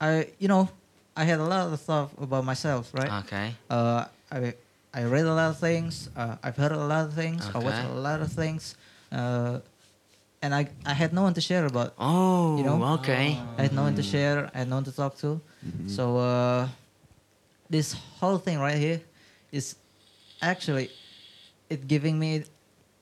I, 0.00 0.28
you 0.38 0.48
know, 0.48 0.68
I 1.16 1.24
had 1.24 1.38
a 1.40 1.44
lot 1.44 1.72
of 1.72 1.80
stuff 1.80 2.10
about 2.20 2.44
myself, 2.44 2.92
right? 2.92 3.12
Okay. 3.24 3.54
Uh, 3.70 4.04
I 4.30 4.54
I 4.92 5.04
read 5.04 5.24
a 5.26 5.32
lot 5.34 5.50
of 5.50 5.58
things. 5.58 6.08
Uh, 6.16 6.36
I've 6.42 6.56
heard 6.56 6.72
a 6.72 6.76
lot 6.78 7.06
of 7.06 7.14
things. 7.14 7.46
Okay. 7.48 7.58
I 7.58 7.62
watched 7.62 7.78
Okay. 7.84 7.88
a 7.96 8.00
lot 8.00 8.20
of 8.20 8.30
things, 8.32 8.76
uh, 9.12 9.60
and 10.42 10.54
I 10.54 10.68
I 10.84 10.92
had 10.94 11.12
no 11.12 11.22
one 11.22 11.34
to 11.34 11.40
share 11.40 11.64
about. 11.66 11.94
Oh, 11.98 12.56
You 12.58 12.64
know? 12.64 12.82
okay. 13.00 13.38
I 13.58 13.62
had 13.62 13.72
no 13.72 13.82
one 13.82 13.94
to 13.96 14.02
share. 14.02 14.50
I 14.54 14.58
had 14.58 14.68
no 14.68 14.76
one 14.76 14.84
to 14.84 14.92
talk 14.92 15.16
to. 15.24 15.40
So 15.88 16.18
uh, 16.18 16.68
this 17.70 17.92
whole 18.20 18.38
thing 18.38 18.58
right 18.60 18.76
here 18.78 19.00
is 19.52 19.76
actually 20.40 20.90
it 21.70 21.88
giving 21.88 22.18
me 22.18 22.44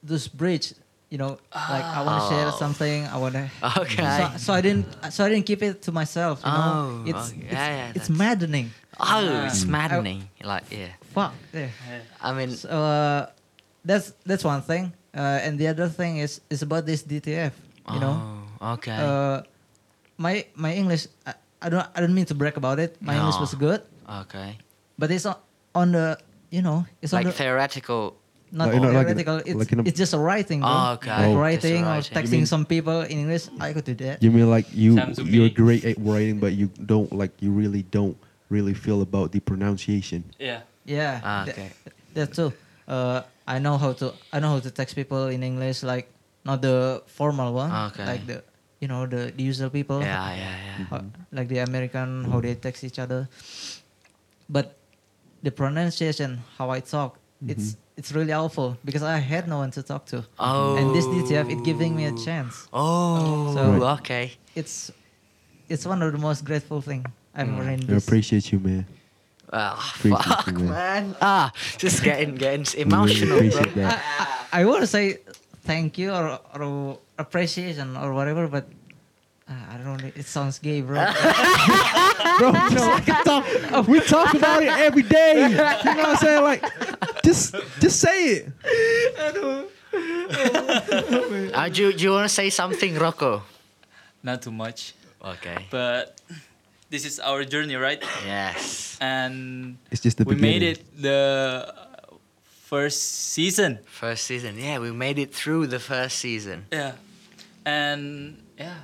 this 0.02 0.28
bridge. 0.28 0.74
You 1.14 1.18
know, 1.22 1.38
like 1.54 1.86
I 1.98 2.02
want 2.02 2.16
to 2.18 2.26
share 2.34 2.48
Oh. 2.50 2.58
something. 2.58 3.06
I 3.06 3.16
want 3.22 3.34
to. 3.38 3.46
Okay. 3.86 4.02
So, 4.02 4.24
so 4.44 4.50
I 4.50 4.60
didn't. 4.66 4.86
So 5.14 5.22
I 5.22 5.28
didn't 5.30 5.46
keep 5.46 5.62
it 5.62 5.78
to 5.86 5.90
myself. 5.94 6.42
You 6.42 6.50
know, 6.50 6.74
Oh, 6.74 7.10
it's 7.10 7.30
okay. 7.30 7.46
it's, 7.46 7.54
Yeah, 7.54 7.68
yeah, 7.78 7.94
it's 7.94 8.10
that's- 8.10 8.18
maddening. 8.18 8.66
Oh, 8.98 9.46
it's 9.46 9.62
maddening. 9.62 10.26
Like, 10.42 10.66
yeah. 10.74 10.90
Fuck. 11.14 11.30
Yeah. 11.54 11.70
I 12.18 12.34
mean, 12.34 12.50
So 12.58 12.66
uh, 12.66 13.30
that's 13.86 14.10
that's 14.26 14.42
one 14.42 14.62
thing, 14.66 14.90
uh, 15.14 15.38
and 15.46 15.54
the 15.54 15.70
other 15.70 15.86
thing 15.86 16.18
is 16.18 16.42
is 16.50 16.66
about 16.66 16.82
this 16.82 17.06
DTF. 17.06 17.54
You 17.94 18.00
know, 18.02 18.18
Oh, 18.58 18.74
okay. 18.82 18.98
uh, 18.98 19.46
my 20.18 20.46
my 20.58 20.74
English. 20.74 21.06
I, 21.30 21.34
I 21.62 21.68
don't 21.70 21.86
I 21.94 22.02
don't 22.02 22.14
mean 22.18 22.26
to 22.26 22.34
brag 22.34 22.58
about 22.58 22.82
it. 22.82 22.98
My 22.98 23.14
English 23.14 23.38
No. 23.38 23.46
was 23.46 23.54
good, 23.54 23.86
okay. 24.26 24.58
but 24.98 25.14
it's 25.14 25.26
on, 25.30 25.38
on 25.78 25.92
the 25.94 26.18
you 26.50 26.58
know 26.66 26.86
it's 26.98 27.14
on 27.14 27.22
Like 27.22 27.30
the 27.30 27.36
theoretical. 27.38 28.18
Not 28.54 28.68
Like, 28.70 28.74
you 28.74 28.80
like 28.80 28.88
in- 28.88 28.94
theoretical. 29.18 29.36
it's 29.44 29.58
like 29.58 29.72
a- 29.72 29.88
it's 29.88 29.98
just 29.98 30.14
a 30.14 30.18
writing. 30.18 30.60
Bro. 30.60 30.70
Oh, 30.70 30.92
okay. 30.96 31.10
Like 31.10 31.26
Oh. 31.34 31.36
writing 31.36 31.82
Just 31.84 32.10
a 32.10 32.14
or 32.14 32.22
texting 32.22 32.30
mean- 32.46 32.46
some 32.46 32.64
people 32.64 33.00
in 33.02 33.18
English. 33.26 33.48
I 33.58 33.72
could 33.74 33.84
do 33.84 33.94
that. 34.06 34.22
You 34.22 34.30
mean 34.30 34.48
like 34.48 34.66
you 34.72 34.94
Sounds 34.94 35.18
you're 35.18 35.50
great 35.50 35.84
at 35.84 35.96
writing, 35.98 36.38
but 36.38 36.52
you 36.54 36.70
don't 36.86 37.10
like 37.12 37.32
you 37.42 37.50
really 37.50 37.82
don't 37.90 38.16
really 38.48 38.74
feel 38.74 39.02
about 39.02 39.32
the 39.34 39.40
pronunciation. 39.40 40.22
Yeah. 40.38 40.62
Yeah. 40.86 41.20
Ah, 41.24 41.44
that- 41.44 41.58
okay. 41.58 41.70
That 42.14 42.32
too. 42.32 42.52
Uh, 42.86 43.22
I 43.46 43.58
know 43.58 43.76
how 43.76 43.92
to 43.98 44.14
I 44.32 44.38
know 44.40 44.50
how 44.54 44.60
to 44.62 44.70
text 44.70 44.94
people 44.94 45.28
in 45.28 45.42
English 45.42 45.82
like 45.82 46.06
not 46.46 46.62
the 46.62 47.02
formal 47.10 47.52
one. 47.52 47.72
Okay. 47.90 48.06
Like 48.06 48.22
the 48.30 48.38
you 48.80 48.86
know 48.88 49.04
the, 49.08 49.32
the 49.34 49.42
usual 49.42 49.70
people. 49.70 49.98
Yeah, 50.04 50.30
yeah, 50.36 50.54
yeah. 50.78 50.84
how- 50.92 51.04
like 51.32 51.48
the 51.48 51.58
American 51.64 52.24
how 52.30 52.38
they 52.40 52.54
text 52.54 52.84
each 52.84 52.98
other. 53.02 53.26
But 54.48 54.76
the 55.42 55.50
pronunciation, 55.50 56.40
how 56.56 56.70
I 56.70 56.80
talk, 56.80 57.16
it's 57.48 57.76
it's 57.96 58.12
really 58.12 58.32
awful 58.32 58.76
because 58.84 59.02
I 59.02 59.18
had 59.18 59.46
no 59.48 59.58
one 59.58 59.70
to 59.72 59.82
talk 59.82 60.06
to. 60.06 60.24
Oh. 60.38 60.76
And 60.76 60.94
this 60.94 61.04
DTF, 61.06 61.50
it 61.50 61.64
giving 61.64 61.94
me 61.94 62.06
a 62.06 62.12
chance. 62.16 62.66
Oh, 62.72 63.54
So- 63.54 63.86
okay. 64.00 64.32
It's 64.54 64.90
it's 65.68 65.86
one 65.86 66.02
of 66.02 66.12
the 66.12 66.18
most 66.18 66.44
grateful 66.44 66.80
thing 66.80 67.04
I've 67.34 67.48
Mm. 67.48 67.58
ever 67.58 67.70
in 67.70 67.94
I 67.94 67.96
appreciate 67.96 68.52
you, 68.52 68.58
man. 68.60 68.86
Ah, 69.52 69.92
Appreciate 69.96 70.24
fuck, 70.24 70.46
you, 70.48 70.58
man. 70.58 70.68
man. 70.70 71.16
Ah, 71.20 71.52
just 71.78 72.02
getting 72.02 72.34
getting 72.34 72.66
We 72.74 72.82
really 72.82 72.82
emotional, 72.82 73.38
bro. 73.38 73.46
appreciate 73.48 73.74
that. 73.76 74.02
I, 74.52 74.60
I 74.60 74.64
want 74.64 74.80
to 74.82 74.86
say 74.86 75.18
thank 75.62 75.96
you 75.98 76.10
or, 76.12 76.38
or 76.54 76.98
appreciation 77.18 77.96
or 77.96 78.12
whatever, 78.12 78.48
but 78.48 78.66
uh, 79.48 79.52
I 79.72 79.76
don't 79.78 80.02
know. 80.02 80.10
It 80.16 80.26
sounds 80.26 80.58
gay, 80.58 80.80
bro. 80.82 81.04
Bro, 82.38 82.50
just 82.74 82.86
like 82.88 83.08
I 83.08 83.22
talk, 83.22 83.86
we 83.86 84.00
talk 84.00 84.34
about 84.34 84.60
it 84.62 84.68
every 84.68 85.02
day. 85.04 85.46
You 85.50 85.54
know 85.54 85.62
what 85.62 85.86
I'm 85.86 86.16
saying? 86.16 86.42
Like, 86.42 86.62
just 87.24 87.54
just 87.80 87.98
say 88.00 88.18
it. 88.44 88.52
Uh, 91.54 91.68
do, 91.68 91.92
do 91.92 92.02
you 92.04 92.10
want 92.10 92.24
to 92.24 92.34
say 92.34 92.50
something, 92.50 92.96
Rocco? 92.98 93.42
Not 94.22 94.42
too 94.42 94.50
much, 94.50 94.94
Okay. 95.22 95.66
but 95.70 96.20
this 96.90 97.04
is 97.04 97.20
our 97.20 97.44
journey, 97.44 97.76
right? 97.76 98.02
Yes. 98.26 98.98
And 99.00 99.76
It's 99.90 100.02
just 100.02 100.18
the 100.18 100.24
we 100.24 100.34
beginning. 100.34 100.60
made 100.60 100.62
it 100.62 100.80
the 101.00 101.72
first 102.66 103.02
season. 103.34 103.78
First 103.86 104.24
season. 104.24 104.58
Yeah, 104.58 104.78
we 104.80 104.90
made 104.90 105.18
it 105.18 105.34
through 105.34 105.68
the 105.68 105.78
first 105.78 106.18
season. 106.18 106.66
Yeah, 106.72 106.92
and 107.64 108.36
yeah, 108.58 108.74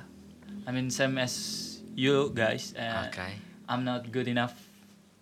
I 0.67 0.71
mean 0.71 0.89
same 0.91 1.17
as 1.17 1.79
you 1.95 2.31
guys. 2.33 2.73
Uh, 2.77 3.07
Okay. 3.09 3.33
I'm 3.67 3.83
not 3.83 4.11
good 4.11 4.27
enough 4.27 4.53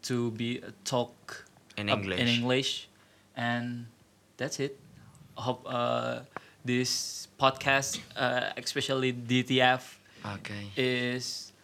to 0.09 0.31
be 0.31 0.57
a 0.59 0.71
talk 0.83 1.45
In 1.77 1.87
English. 1.89 2.19
in 2.19 2.27
English, 2.27 2.88
and 3.39 3.87
that's 4.35 4.59
it. 4.59 4.75
I 5.39 5.41
hope 5.47 5.63
uh, 5.63 6.27
this 6.67 7.27
podcast, 7.39 8.03
uh, 8.19 8.51
especially 8.59 9.15
DTF, 9.15 9.95
Okay. 10.43 10.67
is 10.75 11.55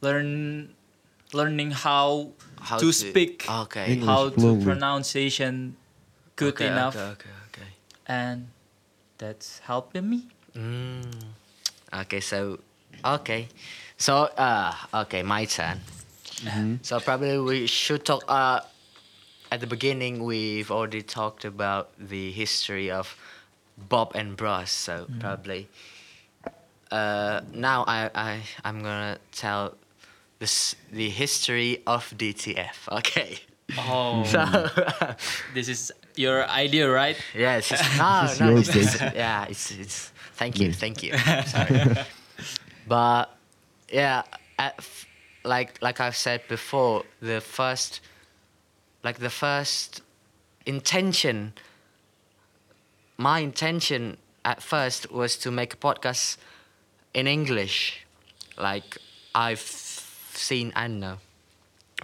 learn 0.00 0.72
learning 1.36 1.72
how, 1.76 2.32
How 2.56 2.80
to, 2.80 2.88
speak, 2.92 3.44
Okay. 3.68 3.92
English 3.92 4.08
how 4.08 4.28
to 4.32 4.34
fluently. 4.40 4.64
pronunciation 4.64 5.76
good 6.36 6.56
okay, 6.56 6.72
enough, 6.72 6.96
Okay, 6.96 7.12
okay, 7.20 7.34
okay. 7.52 7.68
and 8.08 8.48
that's 9.20 9.60
helping 9.68 10.08
me. 10.08 10.24
Mm. 10.56 11.04
Okay, 11.92 12.20
so 12.20 12.58
okay, 13.04 13.48
so 14.00 14.32
uh, 14.40 14.72
okay, 15.04 15.22
my 15.22 15.44
turn. 15.44 15.80
So 16.82 17.00
probably 17.00 17.36
we 17.38 17.66
should 17.66 18.04
talk. 18.08 18.24
Uh, 18.28 18.60
at 19.50 19.60
the 19.60 19.66
beginning, 19.66 20.24
we've 20.24 20.70
already 20.70 21.02
talked 21.02 21.44
about 21.44 21.90
the 21.98 22.30
history 22.32 22.90
of 22.90 23.16
Bob 23.76 24.12
and 24.14 24.36
Bros. 24.36 24.70
So 24.70 25.06
probably 25.20 25.68
uh, 26.90 27.40
now 27.52 27.84
I 27.86 28.10
I 28.14 28.40
I'm 28.64 28.82
gonna 28.82 29.18
tell 29.32 29.74
this 30.38 30.74
the 30.92 31.10
history 31.10 31.82
of 31.86 32.10
DTF. 32.16 32.88
Okay. 32.98 33.38
Oh, 33.76 34.24
So 34.32 34.44
this 35.54 35.68
is 35.68 35.92
your 36.16 36.48
idea, 36.48 36.90
right? 36.90 37.16
yeah, 37.34 37.56
it's 37.58 37.68
just, 37.68 37.84
no, 37.98 38.22
It's 38.24 38.40
no, 38.40 38.50
yours, 38.50 38.68
it's 38.74 39.00
yeah, 39.00 39.44
it's 39.48 39.70
it's. 39.72 40.12
Thank 40.34 40.60
you, 40.60 40.68
Yeah. 40.68 40.72
thank 40.72 41.02
you. 41.02 41.18
Sorry, 41.46 41.96
but 42.86 43.36
yeah, 43.92 44.22
at, 44.58 44.74
f- 44.78 45.06
like 45.44 45.80
like 45.82 46.00
I've 46.00 46.16
said 46.16 46.42
before, 46.48 47.04
the 47.20 47.40
first, 47.40 48.00
like 49.02 49.18
the 49.18 49.30
first 49.30 50.02
intention. 50.66 51.52
My 53.16 53.40
intention 53.40 54.16
at 54.44 54.62
first 54.62 55.10
was 55.10 55.36
to 55.38 55.50
make 55.50 55.74
a 55.74 55.76
podcast 55.76 56.36
in 57.14 57.26
English, 57.26 58.06
like 58.56 58.98
I've 59.34 59.60
seen 59.60 60.72
and 60.76 61.00
know, 61.00 61.16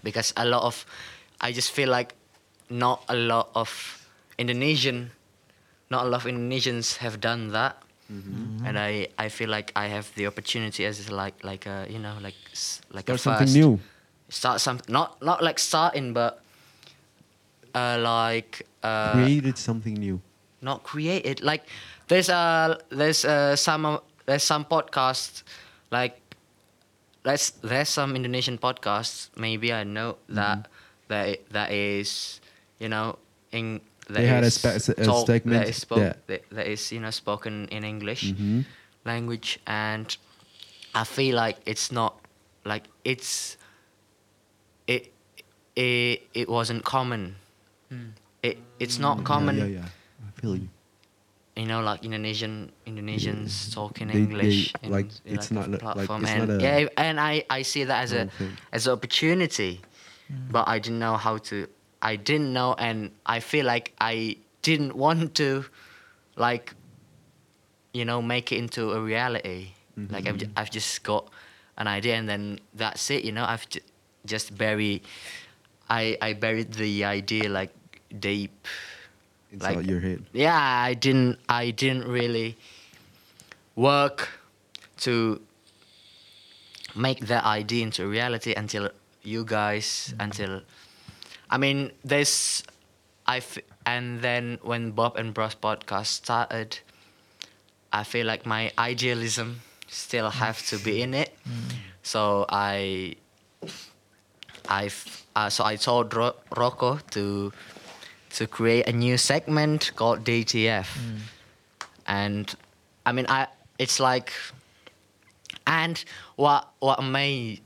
because 0.03 0.33
a 0.37 0.45
lot 0.45 0.63
of, 0.63 0.85
I 1.41 1.53
just 1.53 1.71
feel 1.71 1.89
like, 1.89 2.15
not 2.71 3.05
a 3.09 3.15
lot 3.15 3.51
of 3.55 4.09
Indonesian, 4.39 5.11
not 5.91 6.07
a 6.07 6.09
lot 6.09 6.25
of 6.25 6.27
Indonesians 6.27 6.97
have 6.97 7.21
done 7.21 7.49
that, 7.53 7.77
mm-hmm. 8.13 8.67
and 8.67 8.79
I, 8.79 9.09
I 9.19 9.29
feel 9.29 9.51
like 9.51 9.71
I 9.77 9.87
have 9.87 10.13
the 10.17 10.27
opportunity 10.27 10.85
as 10.85 11.11
like 11.11 11.45
like 11.45 11.67
a 11.67 11.87
you 11.89 11.99
know 11.99 12.15
like 12.21 12.35
like 12.91 13.05
Start 13.05 13.09
a 13.09 13.19
something 13.19 13.47
first- 13.47 13.55
new. 13.57 13.81
start 14.29 14.61
something 14.61 14.93
not 14.93 15.23
not 15.23 15.43
like 15.45 15.59
starting 15.59 16.13
but 16.15 16.43
uh 17.75 17.99
like 18.01 18.67
uh 18.83 19.13
Created 19.15 19.59
something 19.59 19.95
new. 19.95 20.21
not 20.63 20.83
created 20.83 21.43
like 21.43 21.63
there's 22.09 22.29
uh 22.29 22.79
there's 22.91 23.25
uh 23.25 23.57
some 23.57 23.99
there's 24.27 24.43
some 24.45 24.65
podcasts 24.65 25.43
like 25.91 26.21
there's 27.23 27.51
there's 27.63 27.89
some 27.89 28.17
indonesian 28.17 28.59
podcasts 28.59 29.29
maybe 29.37 29.73
i 29.73 29.83
know 29.85 30.17
that 30.29 30.69
that 31.09 31.41
that 31.51 31.71
is 31.71 32.41
you 32.79 32.89
know, 32.89 33.19
in 33.53 33.81
They 34.11 34.27
had 34.27 34.43
a 34.43 34.47
is 34.47 34.55
spe- 34.61 34.99
a 34.99 35.05
talk- 35.05 35.27
segment 35.27 35.61
that 35.63 35.69
is, 35.69 35.77
spoke, 35.77 35.99
that- 36.01 36.27
that, 36.27 36.43
that 36.51 36.67
is 36.67 36.93
you 36.93 37.01
know 37.01 37.11
spoken 37.11 37.69
in 37.71 37.85
English 37.85 38.33
Mhm. 38.35 38.65
language, 39.05 39.59
and 39.67 40.11
I 40.95 41.05
feel 41.05 41.37
like 41.37 41.57
it's 41.65 41.93
not 41.93 42.19
like 42.65 42.85
it's 43.05 43.57
it 44.87 45.13
it 45.77 46.23
it 46.35 46.49
wasn't 46.49 46.85
common. 46.85 47.37
It 48.43 48.59
it's 48.79 48.99
not 48.99 49.25
common 49.25 49.57
Yeah, 49.59 49.65
yeah, 49.65 49.79
yeah. 49.81 50.29
I 50.29 50.41
feel 50.41 50.57
you. 50.57 50.69
you 51.57 51.67
know, 51.67 51.81
like 51.81 52.05
Indonesian 52.05 52.73
Indonesians 52.87 53.73
talking 53.73 54.09
They- 54.09 54.15
they- 54.15 54.21
English, 54.21 54.73
in, 54.83 54.91
like, 54.91 55.07
in, 55.25 55.35
it's 55.35 55.51
a 55.51 55.55
not 55.55 55.67
li- 55.67 55.73
like, 55.73 55.81
platform, 55.81 56.23
it's 56.23 56.31
and 56.33 56.49
not 56.49 56.61
a 56.61 56.63
yeah, 56.63 56.89
and 56.97 57.21
I 57.21 57.45
I 57.59 57.63
see 57.63 57.85
that 57.85 58.03
as 58.05 58.13
a 58.13 58.27
thing. 58.39 58.53
as 58.73 58.87
an 58.87 58.93
opportunity, 58.93 59.81
mm. 60.33 60.51
but 60.51 60.65
I 60.69 60.79
didn't 60.79 60.99
know 60.99 61.17
how 61.17 61.39
to. 61.49 61.57
I 62.03 62.17
didn't 62.17 62.53
know, 62.53 62.75
and 62.77 63.11
I 63.25 63.41
feel 63.41 63.65
like 63.65 63.93
I 64.01 64.37
didn't 64.63 64.95
want 64.95 65.35
to, 65.37 65.65
like, 66.37 66.75
you 67.95 68.05
know, 68.05 68.21
make 68.21 68.53
it 68.53 68.59
into 68.59 68.93
a 68.93 69.01
reality. 69.01 69.69
Mm-hmm. 69.99 70.13
Like 70.15 70.27
I've, 70.29 70.43
I've 70.57 70.71
just 70.71 71.03
got 71.03 71.29
an 71.79 71.87
idea, 71.87 72.15
and 72.17 72.29
then 72.29 72.59
that's 72.75 73.11
it. 73.11 73.25
You 73.25 73.33
know, 73.33 73.45
I've 73.45 73.67
j- 73.69 73.81
just 74.27 74.57
bury. 74.59 75.03
I 75.89 76.19
I 76.21 76.33
buried 76.35 76.73
the 76.75 77.05
idea 77.05 77.49
like 77.49 77.71
deep 78.21 78.67
Inside 79.53 79.77
Like- 79.77 79.87
your 79.87 80.01
head. 80.01 80.25
yeah 80.33 80.59
i 80.59 80.95
didn't 80.95 81.39
i 81.49 81.71
didn't 81.71 82.07
really 82.09 82.57
work 83.77 84.29
to 85.07 85.41
make 86.95 87.27
that 87.27 87.45
idea 87.45 87.83
into 87.83 88.07
reality 88.07 88.55
until 88.57 88.91
you 89.23 89.45
guys 89.45 90.15
until 90.21 90.63
i 91.51 91.57
mean 91.59 91.91
there's 92.05 92.63
i 93.27 93.39
f- 93.39 93.59
and 93.87 94.21
then 94.23 94.59
when 94.63 94.91
bob 94.93 95.17
and 95.17 95.35
bros 95.35 95.55
podcast 95.55 96.07
started 96.07 96.79
i 97.93 98.03
feel 98.05 98.27
like 98.27 98.47
my 98.47 98.71
idealism 98.79 99.61
still 99.89 100.31
have 100.31 100.65
to 100.67 100.79
be 100.79 101.03
in 101.03 101.15
it 101.15 101.31
so 102.03 102.45
i 102.49 103.15
i 104.69 104.91
uh, 105.37 105.49
so 105.51 105.65
i 105.65 105.77
told 105.77 106.15
Ro- 106.15 106.37
rocco 106.57 106.99
to 107.11 107.53
to 108.35 108.47
create 108.47 108.89
a 108.89 108.93
new 108.93 109.17
segment 109.17 109.93
called 109.97 110.25
DTF. 110.25 110.87
Hmm. 110.87 111.17
And 112.07 112.55
I 113.07 113.13
mean 113.13 113.27
I 113.29 113.49
it's 113.79 113.99
like 114.01 114.33
and 115.67 116.05
what 116.37 116.69
what 116.81 116.99
amazed 116.99 117.63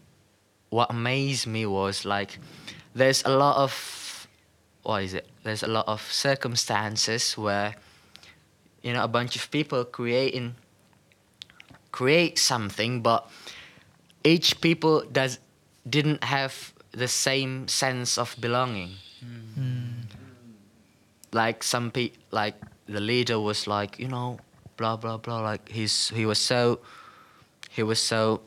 what 0.71 0.91
amazed 0.91 1.47
me 1.47 1.67
was 1.67 2.05
like 2.05 2.39
there's 2.95 3.25
a 3.25 3.31
lot 3.31 3.57
of 3.57 3.73
what 4.83 5.03
is 5.03 5.15
it? 5.15 5.29
There's 5.43 5.63
a 5.63 5.69
lot 5.69 5.87
of 5.87 6.01
circumstances 6.01 7.37
where 7.37 7.75
you 8.83 8.93
know 8.93 9.05
a 9.05 9.09
bunch 9.09 9.37
of 9.37 9.51
people 9.51 9.85
creating 9.85 10.55
create 11.93 12.39
something 12.39 13.03
but 13.03 13.29
each 14.25 14.61
people 14.61 15.05
does 15.11 15.39
didn't 15.89 16.23
have 16.25 16.73
the 16.93 17.09
same 17.09 17.67
sense 17.69 18.19
of 18.19 18.37
belonging 18.41 18.93
hmm. 19.21 19.61
Hmm. 19.61 19.78
Like 21.33 21.63
some 21.63 21.91
pe 21.91 22.11
like 22.31 22.55
the 22.87 23.01
leader 23.01 23.39
was 23.39 23.67
like 23.67 23.99
you 23.99 24.09
know 24.09 24.39
blah 24.77 24.97
blah 24.97 25.17
blah 25.17 25.41
like 25.41 25.69
he's 25.69 26.09
he 26.11 26.27
was 26.27 26.39
so 26.39 26.81
he 27.71 27.83
was 27.83 28.01
so 28.01 28.41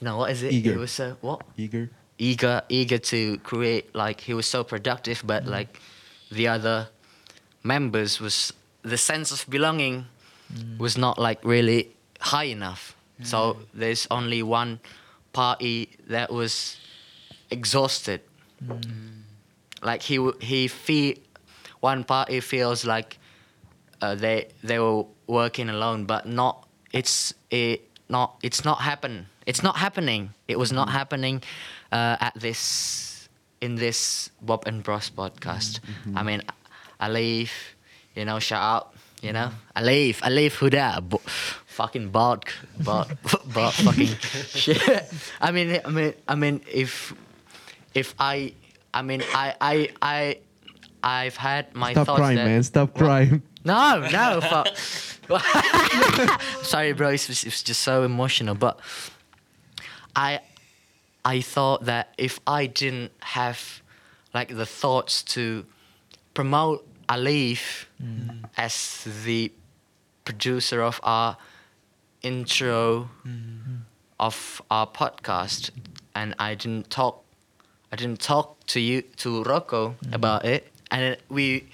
you 0.00 0.04
know 0.04 0.16
what 0.16 0.30
is 0.30 0.42
it? 0.42 0.52
Eager. 0.52 0.72
he 0.72 0.76
was 0.78 0.92
so 0.92 1.16
what? 1.20 1.42
Eager. 1.56 1.90
eager 2.18 2.62
eager 2.68 2.98
to 2.98 3.38
create 3.38 3.94
like 3.94 4.20
he 4.20 4.34
was 4.34 4.46
so 4.46 4.64
productive 4.64 5.22
but 5.24 5.42
mm-hmm. 5.42 5.52
like 5.52 5.80
the 6.30 6.48
other 6.48 6.88
members 7.62 8.20
was 8.20 8.52
the 8.82 8.96
sense 8.96 9.30
of 9.32 9.48
belonging 9.48 10.06
mm. 10.52 10.78
was 10.78 10.96
not 10.96 11.18
like 11.18 11.44
really 11.44 11.94
high 12.20 12.44
enough. 12.44 12.96
So 13.22 13.54
mm. 13.54 13.66
there's 13.74 14.06
only 14.10 14.42
one 14.42 14.80
party 15.32 15.90
that 16.08 16.32
was 16.32 16.76
exhausted. 17.50 18.20
Mm. 18.64 19.22
Like 19.82 20.02
he 20.02 20.16
w- 20.16 20.38
he 20.40 20.68
feel 20.68 21.14
one 21.80 22.04
party 22.04 22.40
feels 22.40 22.84
like 22.84 23.18
uh, 24.00 24.14
they 24.14 24.48
they 24.62 24.78
were 24.78 25.04
working 25.26 25.68
alone 25.68 26.04
but 26.04 26.26
not 26.26 26.66
it's 26.92 27.34
it 27.50 27.82
not 28.08 28.36
it's 28.42 28.64
not 28.64 28.80
happen 28.80 29.26
it's 29.48 29.62
not 29.62 29.76
happening. 29.78 30.34
It 30.46 30.58
was 30.58 30.72
not 30.72 30.90
happening 30.90 31.42
uh, 31.90 32.18
at 32.20 32.34
this 32.36 33.30
in 33.62 33.76
this 33.76 34.28
Bob 34.42 34.64
and 34.68 34.82
Bros 34.82 35.08
podcast. 35.08 35.80
I 36.14 36.22
mean 36.22 36.42
Alif 37.00 37.74
you 38.14 38.26
know 38.26 38.38
shout 38.40 38.60
out 38.62 38.94
you 39.22 39.32
know 39.32 39.50
Alif 39.74 40.20
Alif 40.22 40.60
Huda 40.60 41.00
bo- 41.00 41.24
fucking 41.64 42.10
bot 42.10 42.44
bot 42.84 43.08
bot 43.54 43.72
fucking 43.72 44.12
shit. 44.52 44.82
I 45.40 45.50
mean 45.50 45.80
I 45.82 45.88
mean 45.88 46.12
I 46.28 46.34
mean 46.34 46.60
if 46.70 47.14
if 47.94 48.14
I 48.20 48.52
I 48.92 49.00
mean 49.00 49.22
I 49.32 49.54
I 49.62 49.74
I 50.02 50.38
I've 51.02 51.36
had 51.36 51.74
my 51.74 51.92
Stop 51.92 52.06
thoughts 52.06 52.18
crying, 52.18 52.36
that, 52.36 52.44
man. 52.44 52.62
Stop 52.62 52.94
crying. 52.94 53.42
no, 53.64 54.08
no, 54.10 54.40
fuck. 54.40 54.76
Sorry, 56.62 56.92
bro. 56.92 57.10
It's, 57.10 57.28
it's 57.44 57.62
just 57.62 57.82
so 57.82 58.02
emotional. 58.02 58.54
But 58.54 58.80
I, 60.16 60.40
I 61.24 61.40
thought 61.40 61.84
that 61.84 62.14
if 62.18 62.40
I 62.46 62.66
didn't 62.66 63.12
have, 63.20 63.82
like, 64.34 64.56
the 64.56 64.66
thoughts 64.66 65.22
to 65.34 65.66
promote 66.34 66.86
Alif 67.08 67.88
mm. 68.02 68.44
as 68.56 69.06
the 69.24 69.50
producer 70.24 70.82
of 70.82 71.00
our 71.02 71.36
intro 72.22 73.08
mm-hmm. 73.26 73.76
of 74.20 74.60
our 74.70 74.86
podcast, 74.86 75.70
and 76.14 76.34
I 76.38 76.54
didn't 76.54 76.90
talk, 76.90 77.24
I 77.90 77.96
didn't 77.96 78.20
talk 78.20 78.66
to 78.66 78.80
you 78.80 79.02
to 79.18 79.42
Rocco 79.44 79.94
mm. 80.04 80.14
about 80.14 80.44
it, 80.44 80.70
and 80.90 81.16
we, 81.28 81.68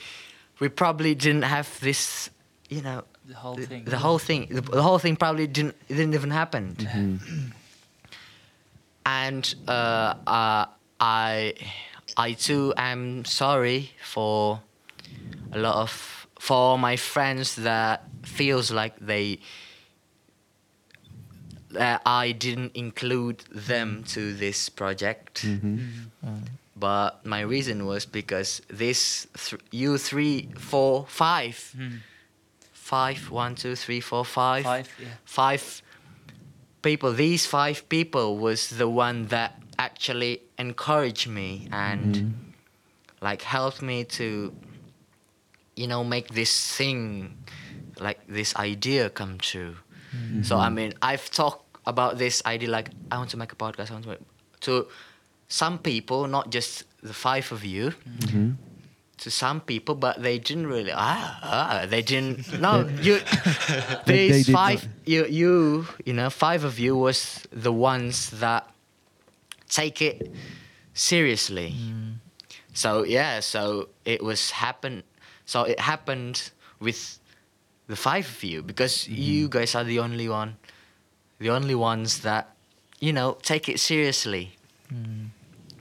we 0.60 0.68
probably 0.68 1.14
didn't 1.14 1.42
have 1.42 1.68
this, 1.80 2.30
you 2.68 2.82
know, 2.82 3.04
The 3.26 3.34
whole 3.34 3.54
the, 3.56 3.66
thing. 3.66 3.84
the 3.84 3.98
whole 3.98 4.18
thing, 4.18 4.48
the, 4.50 4.60
the 4.60 4.82
whole 4.82 4.98
thing 4.98 5.16
probably 5.16 5.46
didn't 5.46 5.76
it 5.88 5.94
didn't 5.94 6.14
even 6.14 6.30
happen. 6.30 6.76
and 9.06 9.54
uh, 9.68 10.14
uh, 10.26 10.66
I, 11.00 11.54
I 12.16 12.32
too 12.32 12.72
am 12.76 13.24
sorry 13.24 13.90
for 14.02 14.60
a 15.52 15.58
lot 15.58 15.76
of 15.76 16.26
for 16.38 16.78
my 16.78 16.96
friends 16.96 17.56
that 17.56 18.02
feels 18.22 18.70
like 18.70 18.94
they 19.00 19.38
that 21.70 22.00
I 22.06 22.32
didn't 22.32 22.76
include 22.76 23.38
them 23.50 24.04
to 24.08 24.32
this 24.34 24.68
project. 24.68 25.44
But 26.76 27.24
my 27.24 27.40
reason 27.40 27.86
was 27.86 28.04
because 28.04 28.60
this 28.68 29.26
th- 29.34 29.62
you 29.70 29.96
three, 29.96 30.48
four, 30.58 31.06
five, 31.08 31.72
hmm. 31.76 31.96
five, 32.72 33.30
one, 33.30 33.54
two, 33.54 33.76
three, 33.76 34.00
four, 34.00 34.24
five, 34.24 34.64
Five, 34.64 34.88
yeah. 35.00 35.08
five 35.24 35.82
people. 36.82 37.12
These 37.12 37.46
five 37.46 37.88
people 37.88 38.38
was 38.38 38.70
the 38.70 38.88
one 38.88 39.26
that 39.26 39.60
actually 39.78 40.42
encouraged 40.58 41.28
me 41.28 41.68
and 41.70 42.16
hmm. 42.16 42.30
like 43.20 43.42
helped 43.42 43.80
me 43.80 44.04
to, 44.04 44.52
you 45.76 45.86
know, 45.86 46.02
make 46.02 46.34
this 46.34 46.76
thing, 46.76 47.36
like 48.00 48.18
this 48.26 48.54
idea 48.56 49.10
come 49.10 49.38
true. 49.38 49.76
So 50.42 50.56
hmm. 50.56 50.62
I 50.62 50.68
mean, 50.70 50.94
I've 51.02 51.30
talked 51.30 51.64
about 51.86 52.18
this 52.18 52.42
idea 52.46 52.68
like 52.68 52.90
I 53.10 53.18
want 53.18 53.30
to 53.30 53.36
make 53.36 53.52
a 53.52 53.56
podcast. 53.56 53.90
I 53.90 53.94
want 53.94 54.04
to 54.04 54.10
make, 54.10 54.20
to 54.62 54.86
some 55.48 55.78
people, 55.78 56.26
not 56.26 56.50
just 56.50 56.84
the 57.02 57.12
five 57.12 57.50
of 57.52 57.64
you. 57.64 57.94
To 59.18 59.30
some 59.30 59.60
people, 59.60 59.94
but 59.94 60.20
they 60.20 60.38
didn't 60.38 60.66
really. 60.66 60.90
Ah, 60.92 61.38
ah 61.42 61.86
they 61.86 62.02
didn't. 62.02 62.60
No, 62.60 62.88
you. 63.00 63.20
These 64.06 64.50
five, 64.50 64.86
you, 65.06 65.24
you, 65.26 65.86
you 66.04 66.12
know, 66.12 66.30
five 66.30 66.64
of 66.64 66.78
you 66.78 66.96
was 66.96 67.46
the 67.52 67.72
ones 67.72 68.30
that 68.40 68.68
take 69.68 70.02
it 70.02 70.32
seriously. 70.94 71.74
So 72.74 73.04
yeah, 73.04 73.40
so 73.40 73.88
it 74.04 74.22
was 74.22 74.50
happened. 74.50 75.04
So 75.46 75.62
it 75.62 75.78
happened 75.78 76.50
with 76.80 77.18
the 77.86 77.96
five 77.96 78.26
of 78.26 78.42
you 78.42 78.62
because 78.62 79.08
you 79.08 79.48
guys 79.48 79.74
are 79.74 79.84
the 79.84 80.00
only 80.00 80.28
one, 80.28 80.56
the 81.38 81.50
only 81.50 81.74
ones 81.74 82.20
that, 82.20 82.54
you 83.00 83.12
know, 83.12 83.38
take 83.42 83.68
it 83.68 83.78
seriously. 83.78 84.56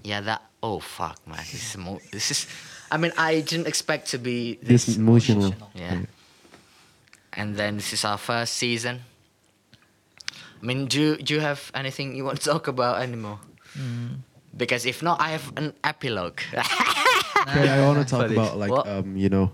Yeah, 0.03 0.21
that. 0.21 0.41
Oh 0.61 0.79
fuck, 0.79 1.19
man! 1.27 1.37
This 1.37 1.53
is 1.71 1.77
mo- 1.77 1.99
this 2.11 2.31
is. 2.31 2.47
I 2.91 2.97
mean, 2.97 3.11
I 3.17 3.41
didn't 3.41 3.67
expect 3.67 4.07
to 4.11 4.17
be 4.19 4.59
This 4.61 4.85
this. 4.85 4.97
emotional. 4.97 5.45
emotional. 5.47 5.71
Yeah. 5.75 6.05
And 7.33 7.55
then 7.55 7.77
this 7.77 7.93
is 7.93 8.05
our 8.05 8.17
first 8.17 8.53
season. 8.53 9.01
I 10.61 10.65
mean, 10.65 10.85
do 10.85 11.01
you, 11.01 11.17
do 11.17 11.33
you 11.33 11.39
have 11.41 11.71
anything 11.73 12.15
you 12.15 12.23
want 12.23 12.39
to 12.39 12.49
talk 12.49 12.67
about 12.67 13.01
anymore? 13.01 13.39
Because 14.55 14.85
if 14.85 15.01
not, 15.01 15.19
I 15.19 15.29
have 15.31 15.51
an 15.57 15.73
epilogue. 15.83 16.39
Okay, 17.43 17.67
I 17.67 17.83
want 17.85 17.99
to 17.99 18.05
talk 18.07 18.21
Funny. 18.31 18.35
about 18.39 18.55
like 18.57 18.71
What? 18.71 18.87
um, 18.87 19.17
you 19.17 19.27
know, 19.27 19.51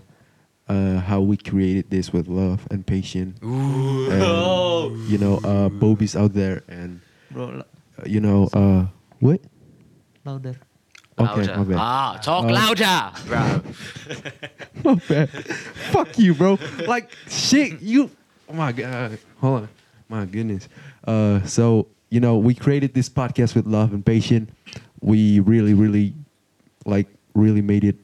uh, 0.68 1.00
how 1.00 1.18
we 1.20 1.36
created 1.36 1.90
this 1.90 2.12
with 2.12 2.28
love 2.28 2.62
and 2.70 2.86
patience. 2.86 3.34
Ooh. 3.42 4.06
And, 4.12 4.22
Oh. 4.22 4.94
You 5.08 5.18
know, 5.18 5.38
uh, 5.42 5.68
Bobbies 5.70 6.14
out 6.14 6.32
there, 6.32 6.62
and 6.68 7.00
Bro, 7.32 7.64
uh, 7.98 8.02
you 8.06 8.20
know, 8.20 8.46
uh, 8.52 8.86
what? 9.18 9.40
Louder. 10.24 10.56
Okay, 11.18 11.46
louder. 11.46 11.56
my 11.56 11.64
bad. 11.64 11.76
Ah, 11.78 12.18
talk 12.22 12.44
Uh, 12.44 12.52
louder, 12.52 13.12
bro. 13.26 13.60
My 14.84 14.94
bad. 15.08 15.28
Fuck 15.92 16.18
you, 16.18 16.34
bro. 16.34 16.58
Like 16.86 17.10
shit, 17.28 17.80
you. 17.82 18.10
Oh 18.48 18.54
my 18.54 18.72
god. 18.72 19.18
Hold 19.40 19.62
on. 19.62 19.68
My 20.08 20.24
goodness. 20.24 20.68
Uh, 21.06 21.42
so 21.44 21.86
you 22.08 22.20
know, 22.20 22.38
we 22.38 22.54
created 22.54 22.94
this 22.94 23.08
podcast 23.08 23.54
with 23.54 23.66
love 23.66 23.92
and 23.92 24.04
patience. 24.04 24.50
We 25.00 25.40
really, 25.40 25.74
really, 25.74 26.12
like, 26.84 27.06
really 27.34 27.62
made 27.62 27.84
it 27.84 27.96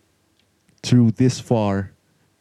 through 0.83 1.11
this 1.13 1.41
far, 1.41 1.91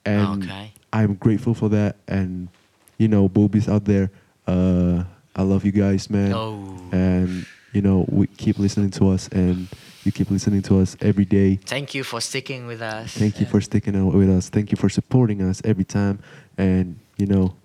and 0.06 0.44
Okay. 0.44 0.72
I'm 0.94 1.16
grateful 1.16 1.54
for 1.54 1.70
that. 1.70 1.96
And 2.08 2.50
you 2.98 3.08
know, 3.08 3.28
boobies 3.30 3.68
out 3.70 3.86
there. 3.86 4.12
Uh, 4.46 5.04
I 5.36 5.42
love 5.44 5.66
you 5.66 5.72
guys, 5.72 6.10
man. 6.10 6.34
Oh. 6.34 6.78
And 6.92 7.46
you 7.76 7.82
know, 7.82 8.06
we 8.10 8.28
keep 8.28 8.58
listening 8.58 8.90
to 8.92 9.10
us, 9.10 9.28
and 9.30 9.68
you 10.06 10.12
keep 10.12 10.32
listening 10.32 10.62
to 10.64 10.80
us 10.80 10.96
every 11.02 11.26
day. 11.26 11.58
Thank 11.58 11.94
you 11.94 12.04
for 12.04 12.22
sticking 12.22 12.68
with 12.68 12.82
us. 12.82 13.14
Thank 13.14 13.40
you 13.40 13.46
for 13.46 13.60
sticking 13.60 13.96
out 13.96 14.14
with 14.14 14.30
us. 14.30 14.50
Thank 14.50 14.72
you 14.72 14.78
for 14.78 14.88
supporting 14.90 15.42
us 15.42 15.62
every 15.66 15.84
time. 15.84 16.20
And 16.58 16.98
you 17.18 17.28
know, 17.28 17.56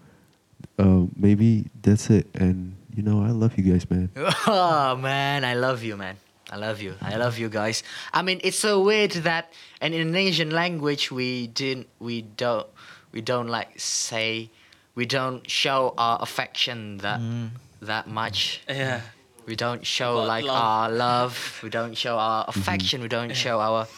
uh, 0.79 1.07
maybe 1.17 1.67
that's 1.83 2.11
it. 2.11 2.27
And 2.35 2.75
you 2.97 3.03
know, 3.03 3.23
I 3.23 3.31
love 3.31 3.57
you 3.57 3.73
guys, 3.73 3.89
man. 3.89 4.11
Oh 4.47 4.97
man, 4.97 5.45
I 5.45 5.55
love 5.55 5.83
you, 5.85 5.97
man. 5.97 6.17
I 6.51 6.57
love 6.57 6.83
you. 6.83 6.95
I 7.01 7.15
love 7.17 7.39
you 7.39 7.49
guys. 7.49 7.85
I 8.13 8.23
mean, 8.23 8.41
it's 8.43 8.59
so 8.59 8.83
weird 8.83 9.13
that 9.23 9.53
in 9.81 9.95
Indonesian 9.95 10.51
language 10.51 11.13
we 11.13 11.47
didn't, 11.47 11.87
we 12.01 12.23
don't, 12.23 12.67
we 13.13 13.21
don't 13.21 13.47
like 13.47 13.79
say, 13.79 14.51
we 14.97 15.07
don't 15.07 15.49
show 15.49 15.95
our 15.97 16.19
affection 16.21 16.99
that 16.99 17.21
Mm. 17.21 17.51
that 17.83 18.09
much. 18.09 18.63
Yeah. 18.69 19.03
We 19.51 19.57
don't 19.57 19.85
show 19.85 20.19
About 20.19 20.29
like 20.29 20.45
love. 20.45 20.63
our 20.63 20.91
love. 20.93 21.61
We 21.61 21.71
don't 21.71 21.99
show 21.99 22.17
our 22.17 22.45
mm-hmm. 22.47 22.61
affection. 22.61 23.03
We 23.03 23.09
don't 23.09 23.35
show 23.35 23.59
our. 23.59 23.89